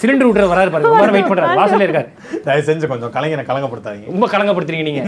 சிலிண்டர் 0.00 0.26
விட்டுற 0.28 0.46
வராரு 0.52 0.70
பாருங்க. 0.72 0.90
ரொம்ப 0.92 1.14
வெயிட் 1.16 1.30
பண்றாரு. 1.30 1.58
வாசல்ல 1.60 1.86
இருக்காரு. 1.86 2.08
தயவு 2.46 2.66
செஞ்சு 2.68 2.90
கொஞ்சம் 2.92 3.12
கலைஞனை 3.16 3.44
கலங்கப்படுத்தாதீங்க. 3.50 4.08
ரொம்ப 4.12 4.28
கலங்கப்படுத்துறீங்க 4.34 4.86
நீங்க. 4.90 5.02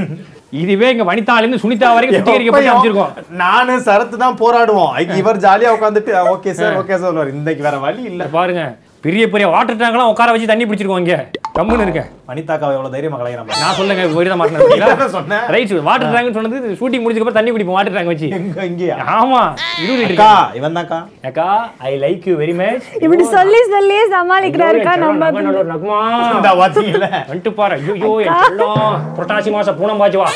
இதுவே 0.63 0.91
இங்க 0.95 1.07
வனிதால 1.11 1.45
இருந்து 1.45 1.63
சுனிதா 1.65 1.91
வரைக்கும் 1.97 2.19
சுத்திகரிக்கப்பட்டு 2.19 2.73
அமைச்சிருக்கோம். 2.73 3.13
நானு 3.43 3.77
சரத்து 3.89 4.17
தான் 4.25 4.41
போராடுவோம். 4.43 4.93
இவர் 5.21 5.43
ஜாலியா 5.47 5.73
உட்காந்துட்டு 5.79 6.15
ஓகே 6.35 6.53
சார் 6.61 6.79
ஓகே 6.83 6.99
சார் 7.05 7.33
இன்னைக்கு 7.37 7.65
வேற 7.69 7.79
வழி 7.87 8.05
இல்ல. 8.13 8.25
பாருங்க. 8.39 8.65
பெரிய 9.05 9.25
பெரிய 9.33 9.47
வாட்டர் 9.53 9.81
டேங்க்லாம் 9.81 10.13
உட்கார 10.13 10.31
வச்சு 10.35 10.49
தண்ணி 10.51 10.65
பிடிச்சிருக்கோம் 10.67 11.03
இங்க. 11.03 11.17
கம்முன்னு 11.57 11.85
இருக்கேன் 11.87 12.09
வனிதாக்காவை 12.29 12.73
எவ்வளவு 12.77 12.93
தைரியமா 12.95 13.19
கலைஞர் 13.21 13.61
நான் 13.61 13.77
சொல்லுங்க 13.77 14.03
போய் 14.11 14.27
தான் 14.27 14.43
என்ன 14.87 15.07
சொன்னேன்? 15.11 15.43
மாட்டேன் 15.43 15.53
ரைட் 15.55 15.73
வாட்டர் 15.87 16.13
டேங்க் 16.15 16.37
சொன்னது 16.37 16.59
ஷூட்டிங் 16.81 17.03
முடிஞ்சதுக்கு 17.03 17.25
அப்புறம் 17.25 17.39
தண்ணி 17.39 17.53
குடிப்போம் 17.53 17.77
வாட்டர் 17.77 17.97
டேங்க் 17.97 18.11
வச்சு. 18.13 18.29
எங்க 18.39 18.65
இங்கேயா? 18.71 18.97
ஆமா 19.15 19.41
இருபது 19.83 20.05
அக்கா 20.09 20.31
இவன் 20.59 20.77
தான்க்கா. 20.79 20.99
அக்கா 21.29 21.47
I 21.83 21.93
like 22.03 22.27
you 22.31 22.35
very 22.41 22.55
much 22.61 22.87
இப்படி 23.01 23.27
சொல்லி 23.33 23.61
சொல்லியே 23.73 24.03
சமாளிக்கிறாருக்கா 24.15 24.95
நம்ம 25.05 25.31
நகுமா 25.71 26.01
இந்த 26.33 26.51
பாத்தீங்களா? 26.61 27.11
வந்துட்டு 27.25 27.53
பாரு 27.61 27.79
ஐயோ 27.81 28.13
என் 28.27 28.39
செல்லம். 28.45 28.95
புரட்டாசி 29.17 29.53
மாசம் 29.57 29.79
பூனம் 29.81 30.03
பாச்சு 30.03 30.21
வா. 30.23 30.29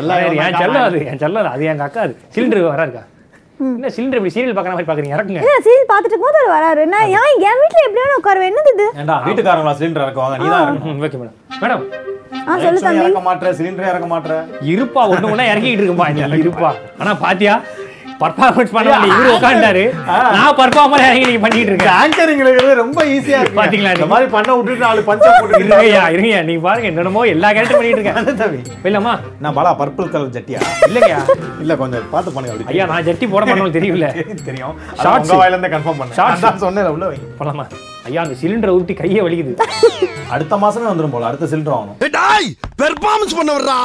எல்லாம் 0.00 0.18
என் 0.44 0.60
செல்லம் 0.60 0.84
அது 0.84 0.98
என் 1.06 1.22
செல்லம் 1.22 1.42
அது. 1.42 1.52
அது 1.54 1.70
எங்க 1.72 1.86
அக்கா 1.88 2.02
அது. 2.06 2.14
சிலிண்டர் 2.34 2.68
வராருக்கா 2.68 3.04
என்ன 3.60 3.88
சிலிண்டர் 3.94 4.18
இப்படி 4.18 4.34
சீரியல் 4.34 4.54
பார்க்குற 4.56 4.74
மாதிரி 4.74 4.88
பாக்குறீங்க 4.90 5.16
இறக்குங்க. 5.16 5.40
இல்ல 5.44 5.54
சீரியல் 5.66 5.88
பார்த்துட்டு 5.90 6.14
இருக்கும்போது 6.14 6.38
அவர் 6.40 6.54
வராரு. 6.56 6.82
நான் 6.92 7.10
ஏன் 7.18 7.34
என் 7.48 7.60
வீட்ல 7.62 7.80
எப்படியான 7.86 8.16
உட்காருவேன்? 8.20 8.50
என்னது 8.52 8.72
இது? 8.74 8.86
ஏண்டா 9.02 9.16
வீட்டுக்காரங்களா 9.26 9.74
சிலிண்டர் 9.80 10.04
இறக்குவாங்க? 10.06 10.36
நீ 10.40 10.46
தான் 10.48 10.64
இறக்கணும். 10.66 11.02
Okay 11.06 11.20
madam. 11.22 11.36
மேடம் 11.62 11.84
ஆ 12.42 12.54
சொல்லு 12.62 12.80
தம்பி. 12.82 13.02
இறக்க 13.02 13.20
மாட்டேற 13.26 13.50
சிலிண்டரே 13.58 13.90
இறக்க 13.92 14.08
மாட்டேற 14.12 14.34
இருப்பா 14.72 15.02
ஒண்ணு 15.12 15.30
ஒண்ணா 15.32 15.46
இறக்கிட்டு 15.52 15.80
இருக்கும்பா 15.80 16.08
இருப்பா. 16.42 16.70
ஆனா 17.00 17.12
பாத்தியா? 17.24 17.54
பர்ஃபார்மன்ஸ் 18.20 18.72
பண்ண 18.74 18.88
வேண்டிய 18.92 19.14
இவரு 19.14 19.30
உட்காந்துட்டாரு 19.36 19.84
நான் 20.34 20.56
பர்ஃபார்மர் 20.58 21.04
இறங்கி 21.04 21.26
நீங்க 21.28 21.42
பண்ணிட்டு 21.44 21.70
இருக்கேன். 21.72 21.94
ஆங்கரிங்கிறது 22.00 22.74
ரொம்ப 22.80 23.00
ஈஸியா 23.12 23.38
இருக்கு 23.40 23.58
பாத்தீங்களா 23.60 23.92
இந்த? 23.96 24.06
மாதிரி 24.06 24.28
பண்ண 24.34 24.50
விட்டுட்டு 24.56 24.84
நாலு 24.86 25.02
பஞ்சா 25.08 25.30
போட்டு 25.36 25.60
இருங்கய்யா 25.60 26.02
இருங்கய்யா 26.14 26.40
நீங்க 26.48 26.62
பாருங்க 26.66 26.90
என்னமோ 26.94 27.22
எல்லா 27.34 27.50
கேரக்டர் 27.52 27.78
பண்ணிட்டு 27.78 28.00
இருக்கேன். 28.00 28.40
தம்பி. 28.42 28.60
இல்லம்மா 28.88 29.14
நான் 29.40 29.56
பாலா 29.58 29.72
பர்பிள் 29.80 30.12
கலர் 30.14 30.34
ஜட்டியா 30.36 30.60
இல்லைங்கய்யா 30.88 31.20
இல்ல 31.62 31.76
கொஞ்சம் 31.76 32.10
பார்த்து 32.12 32.34
பண்ணுங்க 32.34 32.54
அப்படி. 32.54 32.70
ஐயா 32.74 32.86
நான் 32.92 33.06
ஜட்டி 33.08 33.28
போட 33.28 33.44
மாட்டோம்னு 33.46 33.76
தெரியல 33.78 34.08
தெரியும். 34.48 34.74
ஷார்ட்ஸ் 35.02 35.34
வாயில 35.34 35.54
இருந்து 35.54 35.72
கன்ஃபார்ம் 35.76 36.00
பண்ணேன். 36.02 36.18
நான் 36.44 36.64
சொன்னேன் 36.64 36.92
உள்ள 36.96 37.06
வைங்க. 37.10 37.28
போலாமா? 37.40 37.66
ஐயா 38.08 38.20
அந்த 38.24 38.36
சிலிண்டரை 38.42 38.72
ஊட்டி 38.76 38.94
கையை 39.00 39.20
வலிக்குது. 39.24 39.52
அடுத்த 40.34 40.54
மாசமே 40.62 40.86
வந்துரும் 40.90 41.14
போல 41.14 41.26
அடுத்த 41.30 41.46
சிலிண்டர் 41.52 41.74
வாங்கணும். 41.76 41.98
டாய் 42.18 42.48
பெர்ஃபார்மன்ஸ் 42.80 43.34
பண்ண 43.38 43.50
வர்றா? 43.56 43.78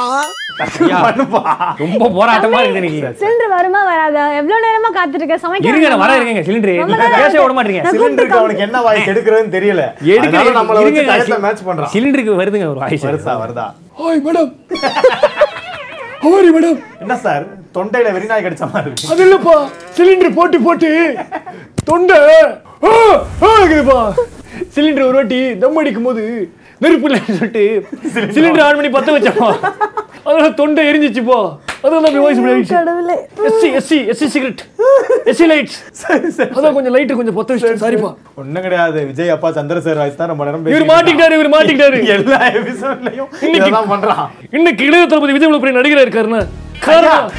ரொம்ப 1.82 2.08
போராட்டமா 2.16 2.58
இருக்கு 2.62 2.80
இன்னைக்கு 2.80 3.00
சிலிண்டர் 3.22 3.52
வருமா 3.56 3.80
வராதா? 3.90 4.24
எவ்வளவு 4.40 4.64
நேரமா 4.66 4.90
காத்துட்டு 4.98 5.22
இருக்க 5.22 5.38
சமைக்க 5.44 5.70
இருங்க 5.72 5.96
வர 6.04 6.16
இருக்கேங்க 6.18 6.44
சிலிண்டர். 6.48 6.76
நீங்க 6.90 7.10
பேச 7.24 7.34
விட 7.42 7.54
மாட்டீங்க. 7.58 7.82
சிலிண்டருக்கு 7.94 8.40
அவனுக்கு 8.42 8.66
என்ன 8.68 8.80
வாய்ஸ் 8.86 9.10
எடுக்கிறதுன்னு 9.14 9.56
தெரியல. 9.58 9.84
அதனால 10.22 10.54
நம்மள 10.60 10.84
வச்சு 10.86 11.04
டயத்தை 11.12 11.40
மேட்ச் 11.46 11.66
பண்றான் 11.68 11.92
சிலிண்டருக்கு 11.96 12.40
வருதுங்க 12.42 12.68
ஒரு 12.74 12.82
வாய்ஸ். 12.84 13.06
வருதா 13.10 13.36
வருதா. 13.44 13.66
Hi 14.00 14.24
madam. 14.28 14.50
ஹாய் 16.26 16.50
மேடம் 16.54 16.78
என்ன 17.00 17.14
சார்? 17.16 17.44
தொண்டையில 17.74 18.12
வெறிநாய் 18.14 18.44
கடிச்ச 18.44 18.64
மாதிரி 18.72 18.88
இருக்கு. 18.90 19.10
அது 19.12 19.22
இல்லப்பா. 19.26 19.54
சிலிண்டர் 19.96 20.34
போட்டு 20.34 20.58
போட்டு. 20.60 20.90
தொண்டை. 21.84 22.18
இருக்குதுப்பா 23.58 23.98
சிலிண்டர் 24.74 25.06
ஒரு 25.08 25.16
வாட்டி 25.18 25.38
தம் 25.58 25.76
அடிக்கும் 25.76 26.02
போது 26.02 26.22
நெருப்பு 26.78 27.06
இல்லைன்னு 27.08 27.36
சொல்லிட்டு 27.38 27.64
சிலிண்டர் 28.34 28.64
ஆன் 28.66 28.78
பண்ணி 28.78 28.90
பத்த 28.96 29.14
வச்சோம். 29.16 29.54
அதனால 30.26 30.50
தொண்டை 30.52 30.82
எரிஞ்சிச்சுப்போ 30.86 31.38
அதனால 31.78 32.02
அப்படி 32.02 32.22
வாய்ஸ் 32.22 32.40
ஆயிடுச்சு 32.42 32.74
கடவுளே. 32.74 33.16
SC 33.48 33.68
SC 33.78 33.98
SC 34.10 34.26
cigarette 34.26 34.62
SC 35.30 35.46
lights 35.50 35.76
அதான் 36.50 36.74
கொஞ்சம் 36.74 36.94
லைட் 36.94 37.14
கொஞ்சம் 37.14 37.36
பத்த 37.36 37.54
வச்சு 37.54 37.82
சாரிப்பா 37.82 38.10
ஒண்ணும் 38.34 38.62
கிடையாது. 38.62 39.00
விஜய் 39.06 39.28
அப்பா 39.28 39.50
சந்திரசேகர் 39.52 40.02
வாய்ஸ் 40.02 40.16
தான் 40.16 40.30
ரொம்ப 40.32 40.44
நேரம் 40.44 40.66
இவர் 40.68 40.90
மாட்டிக்கிட்டாரு 40.92 41.36
இவர் 41.38 41.54
மாட்டிக்கிட்டாரு. 41.54 41.98
எல்லா 42.16 42.38
எபிசோட்லயும் 42.52 43.28
இன்னைக்கு- 43.38 43.60
இதெல்லாம் 43.62 43.90
பண்றான். 43.92 44.24
இன்னைக்கு 44.52 44.84
இளைய 44.84 45.06
தளபதி 45.06 45.32
விஜய் 45.32 45.58
பெரிய 45.58 45.78
நடிகரா 45.78 46.06
இருக்காருன்னா 46.06 46.42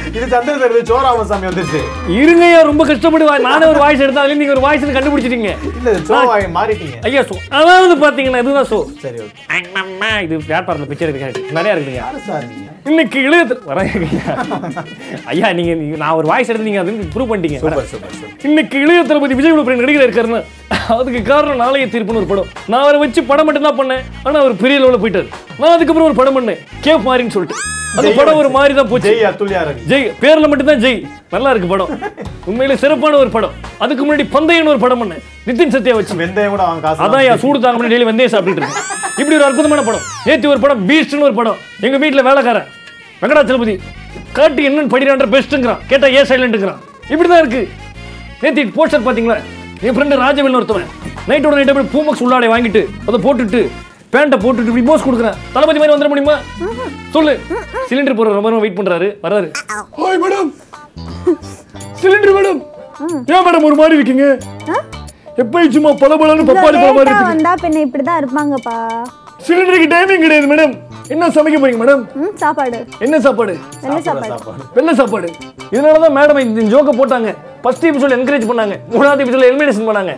இது 0.08 0.24
சந்திரசேகர் 0.26 0.88
சோராமசாமி 0.88 1.46
வந்துருச்சு 1.46 1.80
இருங்கய்யா 2.16 2.60
ரொம்ப 2.62 2.82
கஷ்டப்பட்டு 2.84 3.44
நானே 3.44 3.66
ஒரு 3.66 3.78
வாய்ஸ் 3.78 4.00
எடுத்தா 4.00 4.22
அதுல 4.22 4.34
நீங்க 4.34 4.52
ஒரு 4.52 4.60
வாய்ஸ் 4.60 4.86
கண்டுபிடிச்சிட்டீங்க. 4.88 5.50
இல்ல 5.70 5.92
சோவாய் 6.08 6.46
மாறிட்டீங்க. 6.56 6.96
ஐயா 7.02 7.22
சோ 7.22 7.36
அதாவது 7.50 7.94
பாத்தீங்கன்னா 7.96 8.42
இதுதான் 8.42 8.70
சோ 8.70 8.78
சரி 8.98 9.18
ஓகே 9.18 9.44
அம்மா, 9.82 10.10
இது 10.20 10.36
வியாபாரத்தில் 10.48 10.90
பிக்சர் 10.90 11.10
இருக்கு 11.10 11.44
நிறைய 11.52 11.74
இருக்குதுங்க. 11.74 12.02
சார் 12.26 12.44
நீங்க? 12.48 12.66
இன்னைக்கு 12.88 13.18
இளைய 13.26 13.42
வரேன் 13.68 13.88
ஐயா. 15.30 15.48
நீங்க 15.58 15.72
நான் 16.02 16.16
ஒரு 16.18 16.26
வாய்ஸ் 16.30 16.50
எடுத்து 16.50 16.68
நீங்க 16.68 16.82
அது 16.84 16.92
ப்ரூவ் 17.14 17.30
பண்ணிட்டீங்க. 17.30 17.58
Super 17.62 17.88
super 17.92 18.12
super. 18.18 18.44
இன்னைக்கு 18.48 18.76
இளைய 18.84 19.00
தளபதி 19.08 19.36
விஜய் 19.38 19.56
பெரிய 19.68 19.80
நடிகர் 19.82 20.06
இருக்காருன்னா. 20.06 20.40
அதுக்கு 20.98 21.22
காரணம் 21.30 21.62
நாளைய 21.62 21.86
தீர்ப்புன்னு 21.94 22.20
ஒரு 22.22 22.28
படம். 22.32 22.48
நான் 22.72 22.84
அவரை 22.84 22.98
வச்சு 23.04 23.22
படம் 23.30 23.46
மட்டும் 23.48 23.66
தான் 23.68 23.78
பண்ணேன். 23.80 24.04
ஆனா 24.26 24.36
அவர் 24.42 24.54
பெரிய 24.62 24.78
லெவலில் 24.82 25.02
போயிட்டாரு. 25.04 25.28
நான் 25.60 25.74
அதுக்கப்புறம் 25.76 26.08
ஒரு 26.10 26.18
படம் 26.20 26.38
பண்ணேன். 26.38 26.60
கேப் 26.86 27.04
மாறின்னு 27.08 27.34
சொல்லிட்டு. 27.36 27.58
அந்த 27.98 28.10
படம் 28.18 28.38
ஒரு. 28.40 28.48
மாதிரி 28.56 28.72
தான் 28.78 28.88
போச்சு. 28.92 29.12
ஜெய் 29.92 30.06
பேர்ல 30.22 30.48
மட்டும்தான் 30.52 30.82
ஜெய். 30.86 30.98
நல்லா 31.34 31.50
இருக்கு 31.54 31.70
படம். 31.74 31.90
உண்மையிலே 32.50 32.76
சிறப்பான 32.82 33.18
ஒரு 33.24 33.30
படம். 33.36 33.54
அதுக்கு 33.84 34.02
முன்னாடி 34.06 34.24
பந்தயம்னு 34.36 34.72
ஒரு 34.74 34.82
படம் 34.86 35.02
பண்ணேன். 35.02 35.22
நிதின் 35.48 35.74
சத்யா 35.76 35.94
வச்சு. 35.98 36.20
வெந்தயம் 36.22 36.54
கூட 36.54 36.64
அதான் 37.04 37.26
என் 37.30 37.42
சூடு 37.44 37.60
தாங்க 37.66 37.78
முடியல 37.80 37.92
டெய்லி 37.94 38.08
வெந்தயம் 38.10 38.34
சாப்பிட்டுட்டு 38.34 38.62
இருக்கேன் 38.62 38.86
இப்படி 39.20 39.36
ஒரு 39.38 39.46
அற்புதமான 39.50 39.82
படம். 39.90 40.04
நேத்தி 40.26 40.46
ஒரு 40.54 40.60
படம். 40.66 40.82
பீஸ்ட்னு 40.88 41.26
ஒரு 41.28 41.36
படம். 41.40 41.60
எங்க 41.86 41.96
வீட்டுல 42.04 42.22
வேலைக்காரன். 42.30 42.68
வெங்கடாச்சலபதி 43.20 43.74
காட்டு 44.36 44.60
என்னன்னு 44.68 44.92
படிக்கிறான்ற 44.92 45.26
பெஸ்ட்டுங்கிறான். 45.34 45.80
கேட்டா 45.90 46.08
ஏ 46.16 46.22
சைலண்ட்டுங்கிறான். 46.30 46.80
இப்படிதான் 47.12 47.42
இருக்கு. 47.42 47.62
நேத்தி 48.42 48.62
போஸ்டர் 48.76 49.06
பாத்தீங்களா 49.08 49.36
என் 49.86 49.94
ஃப்ரெண்டு 49.96 50.22
ராஜவேல்னு 50.24 50.58
ஒருத்தவன். 50.60 50.88
நைட்டோட 51.28 51.54
நைட் 51.58 51.70
அப்படியே 51.72 51.92
பூமக்ஸ் 51.94 52.22
உள்ளாடை 52.24 52.48
வாங்கிட்டு 52.54 52.82
அதை 53.08 53.18
போட்டுட்டு 53.26 53.60
பேண்ட்டை 54.12 54.36
போட்டுட்டு 54.42 54.70
இப்படி 54.70 54.84
போஸ் 54.90 55.06
கொடுக்குறேன். 55.06 55.38
தளபதி 55.54 55.78
மாதிரி 55.80 55.94
வந்துட 55.94 56.10
முடியுமா? 56.12 56.36
சொல்லு. 57.14 57.34
சிலிண்டர் 57.88 58.18
போற 58.18 58.32
ரொம்ப 58.36 58.48
நேரம் 58.50 58.64
வெயிட் 58.64 58.78
பண்றாரு 58.78 59.08
வராரு 59.24 59.48
ஹாய் 59.98 60.20
மேடம் 60.24 60.50
சிலிண்டர் 62.02 62.36
மேடம் 62.38 62.60
ஏன் 63.34 63.44
மேடம் 63.46 63.66
ஒரு 63.70 63.76
மாதிரி 63.80 63.98
இருக்கீங்க? 63.98 64.26
எப்பயும் 65.42 65.74
சும்மா 65.76 65.90
பல 66.02 66.12
பலன்னு 66.20 66.48
பப்பாளி 66.50 66.76
பழம் 66.82 66.96
மாதிரி 66.98 67.14
வந்தா 67.32 67.52
பின்ன 67.64 67.82
இப்படிதான் 67.86 68.20
இருப்பாங்கப்பா. 68.22 68.76
சிலிண்டருக்கு 69.46 69.88
டைமிங் 69.94 70.24
கிடையாது 70.24 70.46
மேடம் 70.52 70.72
என்ன 71.14 71.28
சமைக்க 71.34 71.58
போறீங்க 71.60 71.80
மேடம் 71.82 72.02
ம் 72.22 72.32
சாப்பாடு. 72.42 72.78
என்ன 73.04 73.16
சாப்பாடு? 73.26 73.52
வெள்ளை 73.82 74.00
சாப்பாடு 74.06 74.64
வெள்ளை 74.76 74.92
சாப்பாடு. 75.00 75.28
இதனால 75.74 76.00
தான் 76.04 76.14
மேடம் 76.18 76.40
இந்த 76.46 76.64
ஜோக்க 76.72 76.92
போட்டாங்க. 76.98 77.30
ஃபர்ஸ்ட் 77.62 77.86
எபிசோட் 77.90 78.14
என்கரேஜ் 78.16 78.46
பண்ணாங்க. 78.50 78.74
மூணாவது 78.94 79.24
எபிசோட் 79.24 79.46
எலிமினேஷன் 79.48 79.88
பண்ணாங்க. 79.90 80.12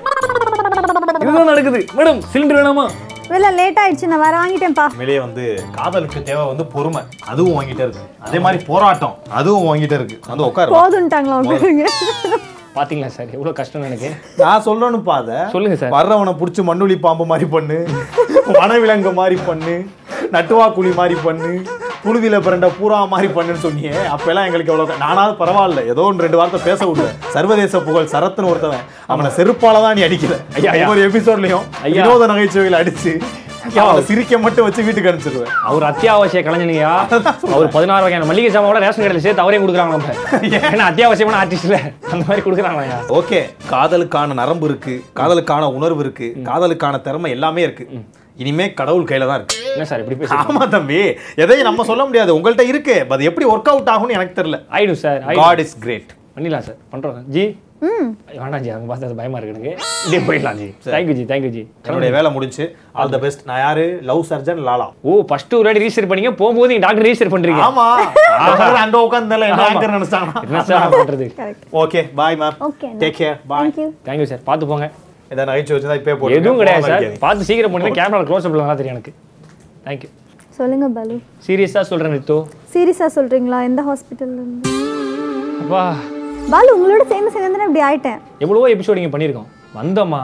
இதுதான் 1.22 1.50
நடக்குது. 1.52 1.80
மேடம் 1.98 2.20
சிலிண்டர் 2.33 2.59
வேணாமா? 2.61 2.87
வெள்ள 3.33 3.48
லேட் 3.59 3.80
ஆயிடுச்சு. 3.83 4.11
நான் 4.12 4.24
வர 4.26 4.35
வாங்கிட்டேன்ப்பா 4.42 4.85
உண்மையிலேயே 4.92 5.20
வந்து 5.26 5.44
காதலுக்கு 5.76 6.22
தேவை 6.30 6.44
வந்து 6.52 6.64
பொறுமை. 6.74 7.02
அதுவும் 7.33 7.56
வாங்கிட்டே 7.59 7.85
இருக்கு. 7.87 8.04
அதே 8.28 8.38
மாதிரி 8.46 8.61
போராட்டம். 8.70 9.14
அதுவும் 9.40 9.68
வாங்கிட்டே 9.68 9.98
இருக்கு. 10.00 10.18
வந்து 10.33 10.46
உட்காரு 10.48 10.74
போதுன்ட்டாங்களா 10.78 11.38
உட்காருங்க. 11.42 11.87
பாத்தீங்களா 12.78 13.09
சார்? 13.14 13.30
எவ்வளவு 13.37 13.56
கஷ்டம் 13.61 13.87
எனக்கு. 13.87 14.09
நான் 14.40 14.64
சொல்லணும்ப்பா 14.66 15.14
அதை. 15.22 15.38
சொல்லுங்க 15.54 15.76
சார். 15.80 15.94
வர்றவனை 15.96 16.33
புடிச்சு 16.40 16.62
மண்ணுளி 16.68 16.96
பாம்பு 17.06 17.24
மாதிரி 17.30 17.48
பண்ணு. 17.54 17.78
வனவிலங்கு 18.59 19.13
மாதிரி 19.21 19.39
பண்ணு 19.49 19.75
நட்டுவா 20.35 20.67
குழி 20.75 20.91
மாதிரி 20.99 21.17
பண்ணு 21.25 21.51
புழுதியில 22.05 22.37
பிறண்ட 22.45 22.67
பூரா 22.79 22.99
மாதிரி 23.13 23.29
பண்ணுன்னு 23.37 23.63
சொன்னியே. 23.65 23.91
அப்பெல்லாம் 24.15 24.47
எங்களுக்கு 24.49 24.73
எவ்வளவு 24.73 25.01
நானாவது 25.03 25.35
பரவாயில்ல. 25.41 25.81
ஏதோ 25.93 26.03
ஒன்று 26.11 26.25
ரெண்டு 26.27 26.39
வார்த்தை 26.41 26.61
பேச 26.69 26.81
விடல 26.91 27.09
சர்வதேச 27.35 27.81
புகழ் 27.89 28.13
சரத்துன்னு 28.15 28.53
ஒருத்தவன். 28.53 28.85
அவனை 29.13 29.31
செருப்பால 29.39 29.83
தான் 29.87 29.97
நீ 29.99 30.03
அடிக்கல. 30.09 30.37
ஐயா. 30.57 30.73
ஒவ்வொரு 30.81 31.03
எபிசோட்லயும் 31.09 31.67
ஐயா. 31.89 32.03
வினோத 32.03 32.27
நகைச்சுவைகள் 32.33 32.81
அடிச்சு 32.83 33.15
சிரிக்க 34.07 34.39
மட்டும் 34.45 34.67
வச்சு 34.67 34.83
வீட்டுக்கு 34.87 35.11
அனுப்பிச்சிருவேன். 35.11 35.51
அவர் 35.71 35.85
அத்தியாவசிய 35.89 36.41
கலைஞனியா 36.47 36.93
அவர் 37.55 37.69
பதினாறு 37.75 38.05
வகையான 38.05 38.29
மளிகை 38.31 38.51
சாமான் 38.55 38.85
ரேஷன் 38.85 39.05
கடையில் 39.05 39.25
சேர்த்து 39.27 39.45
அவரே 39.45 39.59
கொடுக்குறாங்க 39.63 40.15
ஏன்னா 40.71 40.87
அத்தியாவசியமான 40.91 41.41
ஆர்டிஸ்ட்ல 41.43 41.79
அந்த 42.13 42.23
மாதிரி 42.29 42.45
கொடுக்குறாங்க 42.47 42.85
ஓகே. 43.19 43.41
காதலுக்கான 43.73 44.39
நரம்பு 44.41 44.67
இருக்கு. 44.71 44.95
காதலுக்கான 45.21 45.69
உணர்வு 45.79 46.03
இருக்கு. 46.07 46.29
காதலுக்கான 46.49 47.01
திறமை 47.09 47.31
எல்லாமே 47.37 47.63
இருக்கு. 47.69 47.87
இனிமே 48.42 48.66
கடவுள் 48.81 49.09
கையில 49.11 49.26
தான் 49.31 49.38
இருக்கு. 49.40 49.57
என்ன 49.74 49.87
சார் 49.90 50.03
இப்படி 50.03 50.18
பேசி 50.20 50.37
ஆமா 50.42 50.66
தம்பி. 50.74 51.00
எதையும் 51.44 51.68
நம்ம 51.68 51.85
சொல்ல 51.90 52.05
முடியாது. 52.11 52.37
உங்கள்ட்ட 52.38 52.64
இருக்கு. 52.72 52.94
அது 53.14 53.29
எப்படி 53.31 53.46
ஒர்க் 53.55 53.72
அவுட் 53.72 53.90
ஆகும்னு 53.94 54.16
எனக்கு 54.18 54.38
தெரியல. 54.38 54.59
ஆயிடும் 54.76 55.03
சார் 55.07 55.18
காட் 55.40 55.62
இஸ் 55.64 55.74
கிரேட் 55.85 56.12
பண்ணிடலாம் 56.37 56.64
சார் 56.68 56.79
பண்றோம் 56.94 57.26
ஜி? 57.37 57.44
வேண்டாம் 57.83 58.62
ஜி. 58.64 58.70
அவங்க 58.72 58.88
பார்த்து 58.90 59.18
பயமா 59.20 59.38
இருக்கு 59.38 59.53
எனக்கு. 59.55 59.72
இப்படியே 60.05 60.20
போயிடலாம் 60.29 60.59
ji. 60.61 60.66
Thank you 60.94 61.14
ji. 61.18 61.24
Thank you 61.31 61.50
ji. 61.57 61.62
என்னுடைய 61.87 62.11
வேலை 62.16 62.31
முடிஞ்சு. 62.37 62.64
ஆல் 62.98 63.12
த 63.14 63.18
பெஸ்ட் 63.24 63.44
நான் 63.50 63.62
யாரு? 63.64 63.85
லவ் 64.11 64.22
சர்ஜன் 64.31 64.61
லாலா 64.68 64.88
ஓ 65.11 65.14
ஃபர்ஸ்ட் 65.31 65.55
ஒரு 65.61 65.66
வாட்டி 65.68 65.85
ரீசர் 65.85 66.09
பண்ணீங்க. 66.11 66.33
போகும்போது 66.40 66.70
நீங்க 66.72 66.85
டாக்டர் 66.87 67.07
ரீசர் 67.11 67.33
பண்றீங்க. 67.35 67.62
ஆமா. 67.68 67.87
அந்த 68.85 68.96
உட்கார்ந்தால 69.05 69.48
என்ன 69.53 69.68
ஆங்கர் 69.70 69.96
நினைச்சாங்க 69.98 70.42
என்ன 70.48 70.64
சார் 70.70 70.96
பண்றது? 70.98 71.29
Okay 71.85 72.03
bye 72.20 72.38
ma'am 72.42 72.59
okay 72.70 72.90
take 73.05 73.18
care 73.22 73.38
bye 73.55 73.72
thank you 74.09 74.29
sir 74.33 74.44
பார்த்து 74.50 74.70
போங்க. 74.72 74.88
இதை 75.33 75.43
நகைச்சு 75.49 75.73
வச்சுதான் 75.75 75.99
இப்போ 76.01 76.14
போட்டு 76.21 76.37
எதுவும் 76.38 76.61
கிடையாது 76.61 76.87
சார். 76.90 77.05
பார்த்து 77.25 77.47
சீக்கிரம் 77.49 77.73
பண்ணுங்க 77.73 77.99
கேமரா 77.99 78.21
க்ளோஸ் 78.29 78.47
அப்ல 78.47 78.62
நல்லா 78.62 78.77
தெரியும் 78.81 78.97
எனக்கு. 78.97 79.12
தேங்க்யூ 79.85 80.09
சொல்லுங்க 80.57 80.87
பாலு. 80.97 81.16
சீரியஸா 81.47 81.83
சொல்றேன் 81.90 82.14
நித்து. 82.14 82.37
சீரியஸா 82.73 83.07
சொல்றீங்களா? 83.16 83.59
எந்த 83.69 83.83
ஹாஸ்பிட்டல்ல 83.88 84.38
இருந்து? 84.40 84.73
அப்பா. 85.62 85.83
பாலு 86.55 86.71
உங்களோட 86.77 87.05
சேர்ந்து 87.12 87.31
சேர்ந்து 87.37 87.69
இப்படி 87.69 87.85
ஆயிட்டேன். 87.88 88.19
எவ்வளவோ 88.45 88.66
எபிசோட் 88.75 89.01
இங்கே 89.03 89.12
பண்ணியிருக்கோம். 89.14 89.49
வந்தோமா? 89.79 90.23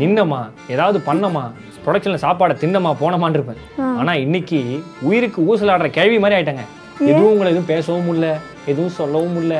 நின்னமா? 0.00 0.40
ஏதாவது 0.74 1.00
பண்ணமா? 1.08 1.44
ப்ரொடக்ஷனில் 1.86 2.22
சாப்பாடை 2.26 2.54
தின்னமா? 2.62 2.92
போனமான்னு 3.02 3.38
இருப்பேன். 3.38 3.60
ஆனால் 4.00 4.22
இன்னைக்கு 4.26 4.60
உயிருக்கு 5.08 5.40
ஊசலாடுற 5.50 5.88
கேள்வி 5.98 6.18
மாதிரி 6.24 6.36
ஆயிட்டாங்க. 6.38 6.64
எதுவும் 7.10 7.32
உங்களை 7.32 7.50
எதுவும் 7.54 7.70
பேசவும் 7.72 8.06
முடியல. 8.08 8.28
எதுவும் 8.72 8.94
சொல்லவும் 9.00 9.34
முடியல. 9.36 9.56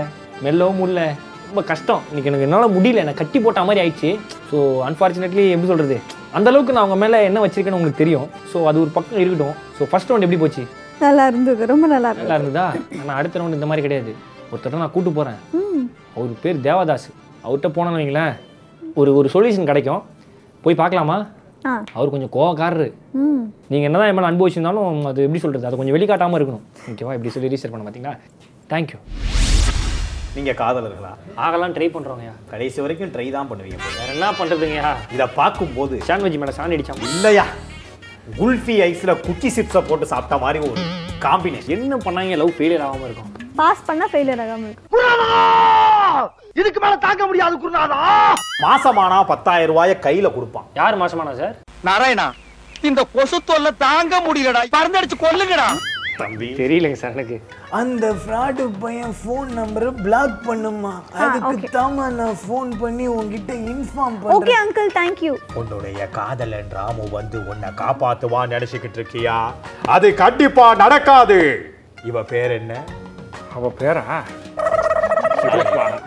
மெல்லவும் 0.46 0.80
முடியல. 0.82 1.02
ரொம்ப 1.48 1.62
கஷ்டம். 1.72 2.00
இன்னைக்கு 2.10 2.30
எனக்கு 2.30 2.46
என்னால் 2.48 2.74
முடியல. 2.76 3.02
எனக்கு 3.06 3.22
கட்டி 3.22 3.40
போட்ட 3.40 3.64
மாதிரி 3.70 3.82
ஆயிடுச்சு. 3.82 4.12
ஸோ 4.50 4.58
அன்ஃபார்ச்சுனேட்லி 4.88 5.44
எப்படி 5.54 5.70
சொல்கிறது 5.72 5.96
அந்த 6.38 6.48
அளவுக்கு 6.50 6.74
நான் 6.74 6.84
அவங்க 6.84 6.98
மேலே 7.02 7.18
என்ன 7.28 7.40
வச்சிருக்கேன்னு 7.44 7.78
உங்களுக்கு 7.78 8.02
தெரியும். 8.02 8.26
ஸோ 8.52 8.58
அது 8.70 8.78
ஒரு 8.84 8.90
பக்கம் 8.96 9.20
இருக்கட்டும். 9.22 9.54
ஸோ 9.76 9.88
ஃபர்ஸ்ட் 9.90 10.10
ரவுண்ட் 10.10 10.26
எப்படி 10.26 10.40
போச்சு? 10.42 10.62
நல்லா 11.04 11.24
இருந்தது. 11.30 11.62
ரொம்ப 11.72 11.86
நல்லா 11.94 12.08
இருந்தது. 12.10 12.28
நல்லா 12.30 12.38
இருந்ததா? 12.40 12.66
ஆனால் 13.00 13.16
அடுத்த 13.20 13.40
ரவுண்ட் 13.40 13.58
இந்த 13.58 13.68
மாதிரி 13.70 13.84
கிடையாது. 13.86 14.12
ஒருத்தர் 14.50 14.82
நான் 14.82 14.94
கூட்டு 14.96 15.12
போகிறேன் 15.18 15.38
அவர் 16.16 16.42
பேர் 16.42 16.64
தேவதாஸ். 16.66 17.08
அவர்கிட்ட 17.44 17.70
போனோன்னு 17.76 18.00
வைங்களேன். 18.00 18.34
ஒரு 19.00 19.12
ஒரு 19.20 19.28
சொல்யூஷன் 19.34 19.70
கிடைக்கும். 19.70 20.02
போய் 20.66 20.80
பார்க்கலாமா? 20.82 21.18
அவர் 21.96 22.12
கொஞ்சம் 22.14 22.32
கோவக்காரரு. 22.36 22.88
நீங்கள் 23.70 23.88
என்னதான் 23.88 24.10
என் 24.10 24.18
மேலே 24.18 24.30
அனுபவிச்சிருந்தாலும் 24.30 25.06
அது 25.10 25.24
எப்படி 25.26 25.42
சொல்கிறது 25.44 25.68
அதை 25.68 25.78
கொஞ்சம் 25.80 25.96
வெளிக்காட்டாமல் 25.96 26.38
இருக்கணும். 26.40 26.64
ஓகேவா? 26.92 27.14
இப்படி 27.18 27.32
சொல்லி 27.36 27.52
ரீசர் 27.54 27.74
பண்ண 27.74 27.84
பார்த்தீங்களா 27.86 28.16
தேங்க்யூ 28.72 29.00
நீங்க 30.36 30.52
காதலர்களா? 30.60 31.10
ஆகலாம் 31.44 31.74
ட்ரை 31.76 31.88
பண்ணுறோங்கய்யா 31.94 32.32
கடைசி 32.52 32.78
வரைக்கும் 32.84 33.12
ட்ரை 33.14 33.26
தான் 33.36 33.48
பண்ணுவீங்க 33.50 33.76
போல. 33.82 33.92
வேற 34.00 34.10
என்ன 34.16 34.28
பண்ணுறதுங்கய்யா 34.38 34.90
இதை 35.16 35.26
பார்க்கும்போது 35.38 35.94
சாண்ட்விச் 36.08 36.40
மேலே 36.42 36.54
சாணி 36.58 36.76
அடிச்சான் 36.76 37.04
இல்லையா? 37.10 37.44
குல்ஃபி 38.40 38.76
ஐஸ்ல 38.88 39.12
குச்சி 39.26 39.48
சிப்ஸை 39.56 39.82
போட்டு 39.88 40.06
சாப்பிட்ட 40.12 40.36
மாதிரி 40.44 40.60
ஒரு 40.68 40.82
காம்பினேஷன் 41.26 41.74
என்ன 41.76 41.98
பண்ணாங்க 42.06 42.38
லவ் 42.42 42.54
ஃபெயிலியர் 42.56 42.84
ஆகாமல் 42.86 43.08
இருக்கும். 43.08 43.30
பாஸ் 43.60 43.86
பண்ணா 43.88 44.06
ஃபெயிலியர் 44.12 44.42
ஆகாம 44.44 44.68
இருக்கும். 44.70 46.30
இதுக்கு 46.60 46.80
மேல 46.84 46.96
தாங்க 47.06 47.22
முடியாது 47.30 47.54
குருநாதா! 47.62 47.98
மாசமானா 48.64 49.18
பத்தாயிரம் 49.32 49.70
ரூபாய 49.72 49.94
கையில 50.06 50.28
கொடுப்பான். 50.36 50.66
யார் 50.80 51.00
மாசமானா 51.02 51.34
சார் 51.42 51.56
நாராயணா 51.88 52.26
இந்த 52.88 53.00
கொசு 53.16 53.38
தொல்லை 53.50 53.70
தாங்க 53.86 54.14
முடியலடா. 54.26 54.62
பறந்தடிச்சு 54.76 55.16
கொல்லுங்கடா. 55.24 55.68
தம்பி. 56.18 56.48
தெரியலங்க 56.60 56.98
சார் 57.02 57.14
எனக்கு. 57.16 57.36
அந்த 57.80 58.04
ஃப்ராடு 58.20 58.64
பையன் 58.82 59.14
ஃபோன் 59.20 59.48
நம்பரை 59.60 59.90
பிளாக் 60.04 60.36
பண்ணுமா? 60.48 60.92
அதுக்கு 61.24 61.68
தாமா 61.78 62.06
நான் 62.20 62.38
ஃபோன் 62.44 62.70
பண்ணி 62.82 63.06
உங்ககிட்ட 63.14 63.52
இன்ஃபார்ம் 63.72 64.16
ஓகே 64.22 64.32
பண்றேன் 64.34 64.60
அங்கிள் 64.62 64.90
தேங்க்யூ 65.00 65.32
உன்னுடைய 65.60 66.08
காதலன் 66.18 66.72
ராமு 66.78 67.06
வந்து 67.18 67.38
உன்னை 67.52 67.70
காப்பாத்துவான்னு 67.82 68.54
நினைச்சுக்கிட்டு 68.56 69.00
இருக்கியா? 69.00 69.36
அது 69.96 70.10
கண்டிப்பா 70.22 70.66
நடக்காது. 70.84 71.38
இவ 72.10 72.22
பேர் 72.32 72.54
என்ன? 72.60 72.74
அவ 73.56 73.72
பேரா? 73.82 74.04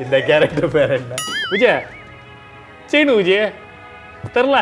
இந்த 0.03 0.15
கேரக்டர் 0.29 0.73
பேர் 0.75 0.95
என்ன? 0.99 1.15
விஜய் 1.53 1.81
சீனு 2.91 3.15
விஜய். 3.21 3.47
தெரில. 4.35 4.57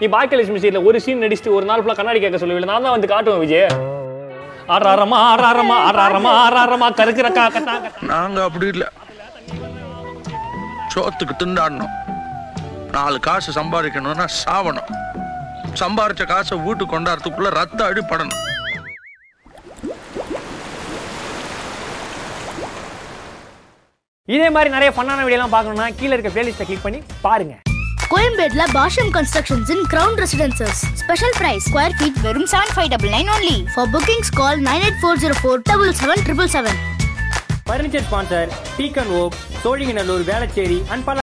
நீ 0.00 0.06
பாக்கியலட்சுமி 0.16 0.60
சீரில் 0.62 0.86
ஒரு 0.88 0.98
சீன் 1.04 1.22
நடிச்சுட்டு 1.24 1.56
ஒரு 1.56 1.64
நாள் 1.70 1.80
ஃபுல்லாக 1.80 1.98
கண்ணாடி 1.98 2.20
கேட்க 2.20 2.38
சொல்லவில்லை. 2.42 2.68
நான் 2.72 2.84
தான் 2.86 2.94
வந்து 2.96 3.10
காட்டுவேன் 3.14 3.42
விஜய். 3.44 3.66
ஆறாரமா 4.74 5.18
ஆறாரமா 5.30 5.76
ஆறாரமா 5.88 6.32
ஆறாரமா 6.44 6.88
கருக்கிறக்கா 6.98 7.44
கத்தா 7.54 7.74
கத்தா. 7.84 8.06
நாங்க 8.12 8.38
அப்படி 8.48 8.66
இல்ல. 8.74 8.84
சோத்துக்கு 10.92 11.34
திண்டாடணும். 11.42 11.94
நாலு 12.96 13.18
காசு 13.26 13.50
சம்பாதிக்கணும்னா 13.58 14.26
சாவணும். 14.42 14.90
சம்பாரிச்ச 15.80 16.22
காசை 16.32 16.54
வீட்டுக்கு 16.66 16.92
கொண்டாடுறதுக்குள்ள 16.94 17.50
ரத்த 17.60 17.80
அடிப்படணும் 17.90 18.38
இதே 24.34 24.48
மாதிரி 24.54 24.70
நிறைய 24.74 24.90
ஃபன்னான 24.96 25.22
வீடியோலாம் 25.26 25.54
பார்க்கணும்னா 25.54 25.86
கீழே 26.00 26.14
இருக்க 26.16 26.30
பிளேலிஸ்ட்டை 26.34 26.66
கிளிக் 26.66 26.86
பண்ணி 26.86 27.00
பாருங்க. 27.26 27.54
கோயம்பேட்ல 28.10 28.62
Baashyaam 28.72 29.10
constructions 29.14 29.70
in 29.70 29.84
ground 29.90 30.20
residences 30.22 30.80
special 31.00 31.34
price 31.36 31.66
square 31.68 31.94
feet 31.98 32.18
வெறும் 32.24 32.48
seven 32.52 32.72
five 32.74 32.88
double 32.94 33.12
nine 33.14 33.30
only 33.30 33.56
for 33.72 33.90
bookings 33.92 34.32
call 34.38 34.60
nine 34.66 34.82
eight 34.82 34.98
four 35.00 35.20
zero 35.22 35.36
four 35.40 35.60
double 35.70 35.92
seven 36.00 36.22
triple 36.26 36.50
seven 36.50 36.78
furniture 37.66 38.06
sponsor 38.06 38.48
teak n 38.76 39.10
oak 39.18 39.34
Sholinganallur 39.62 40.24
Velachery 40.30 40.78
and 40.92 41.04
பல 41.04 41.18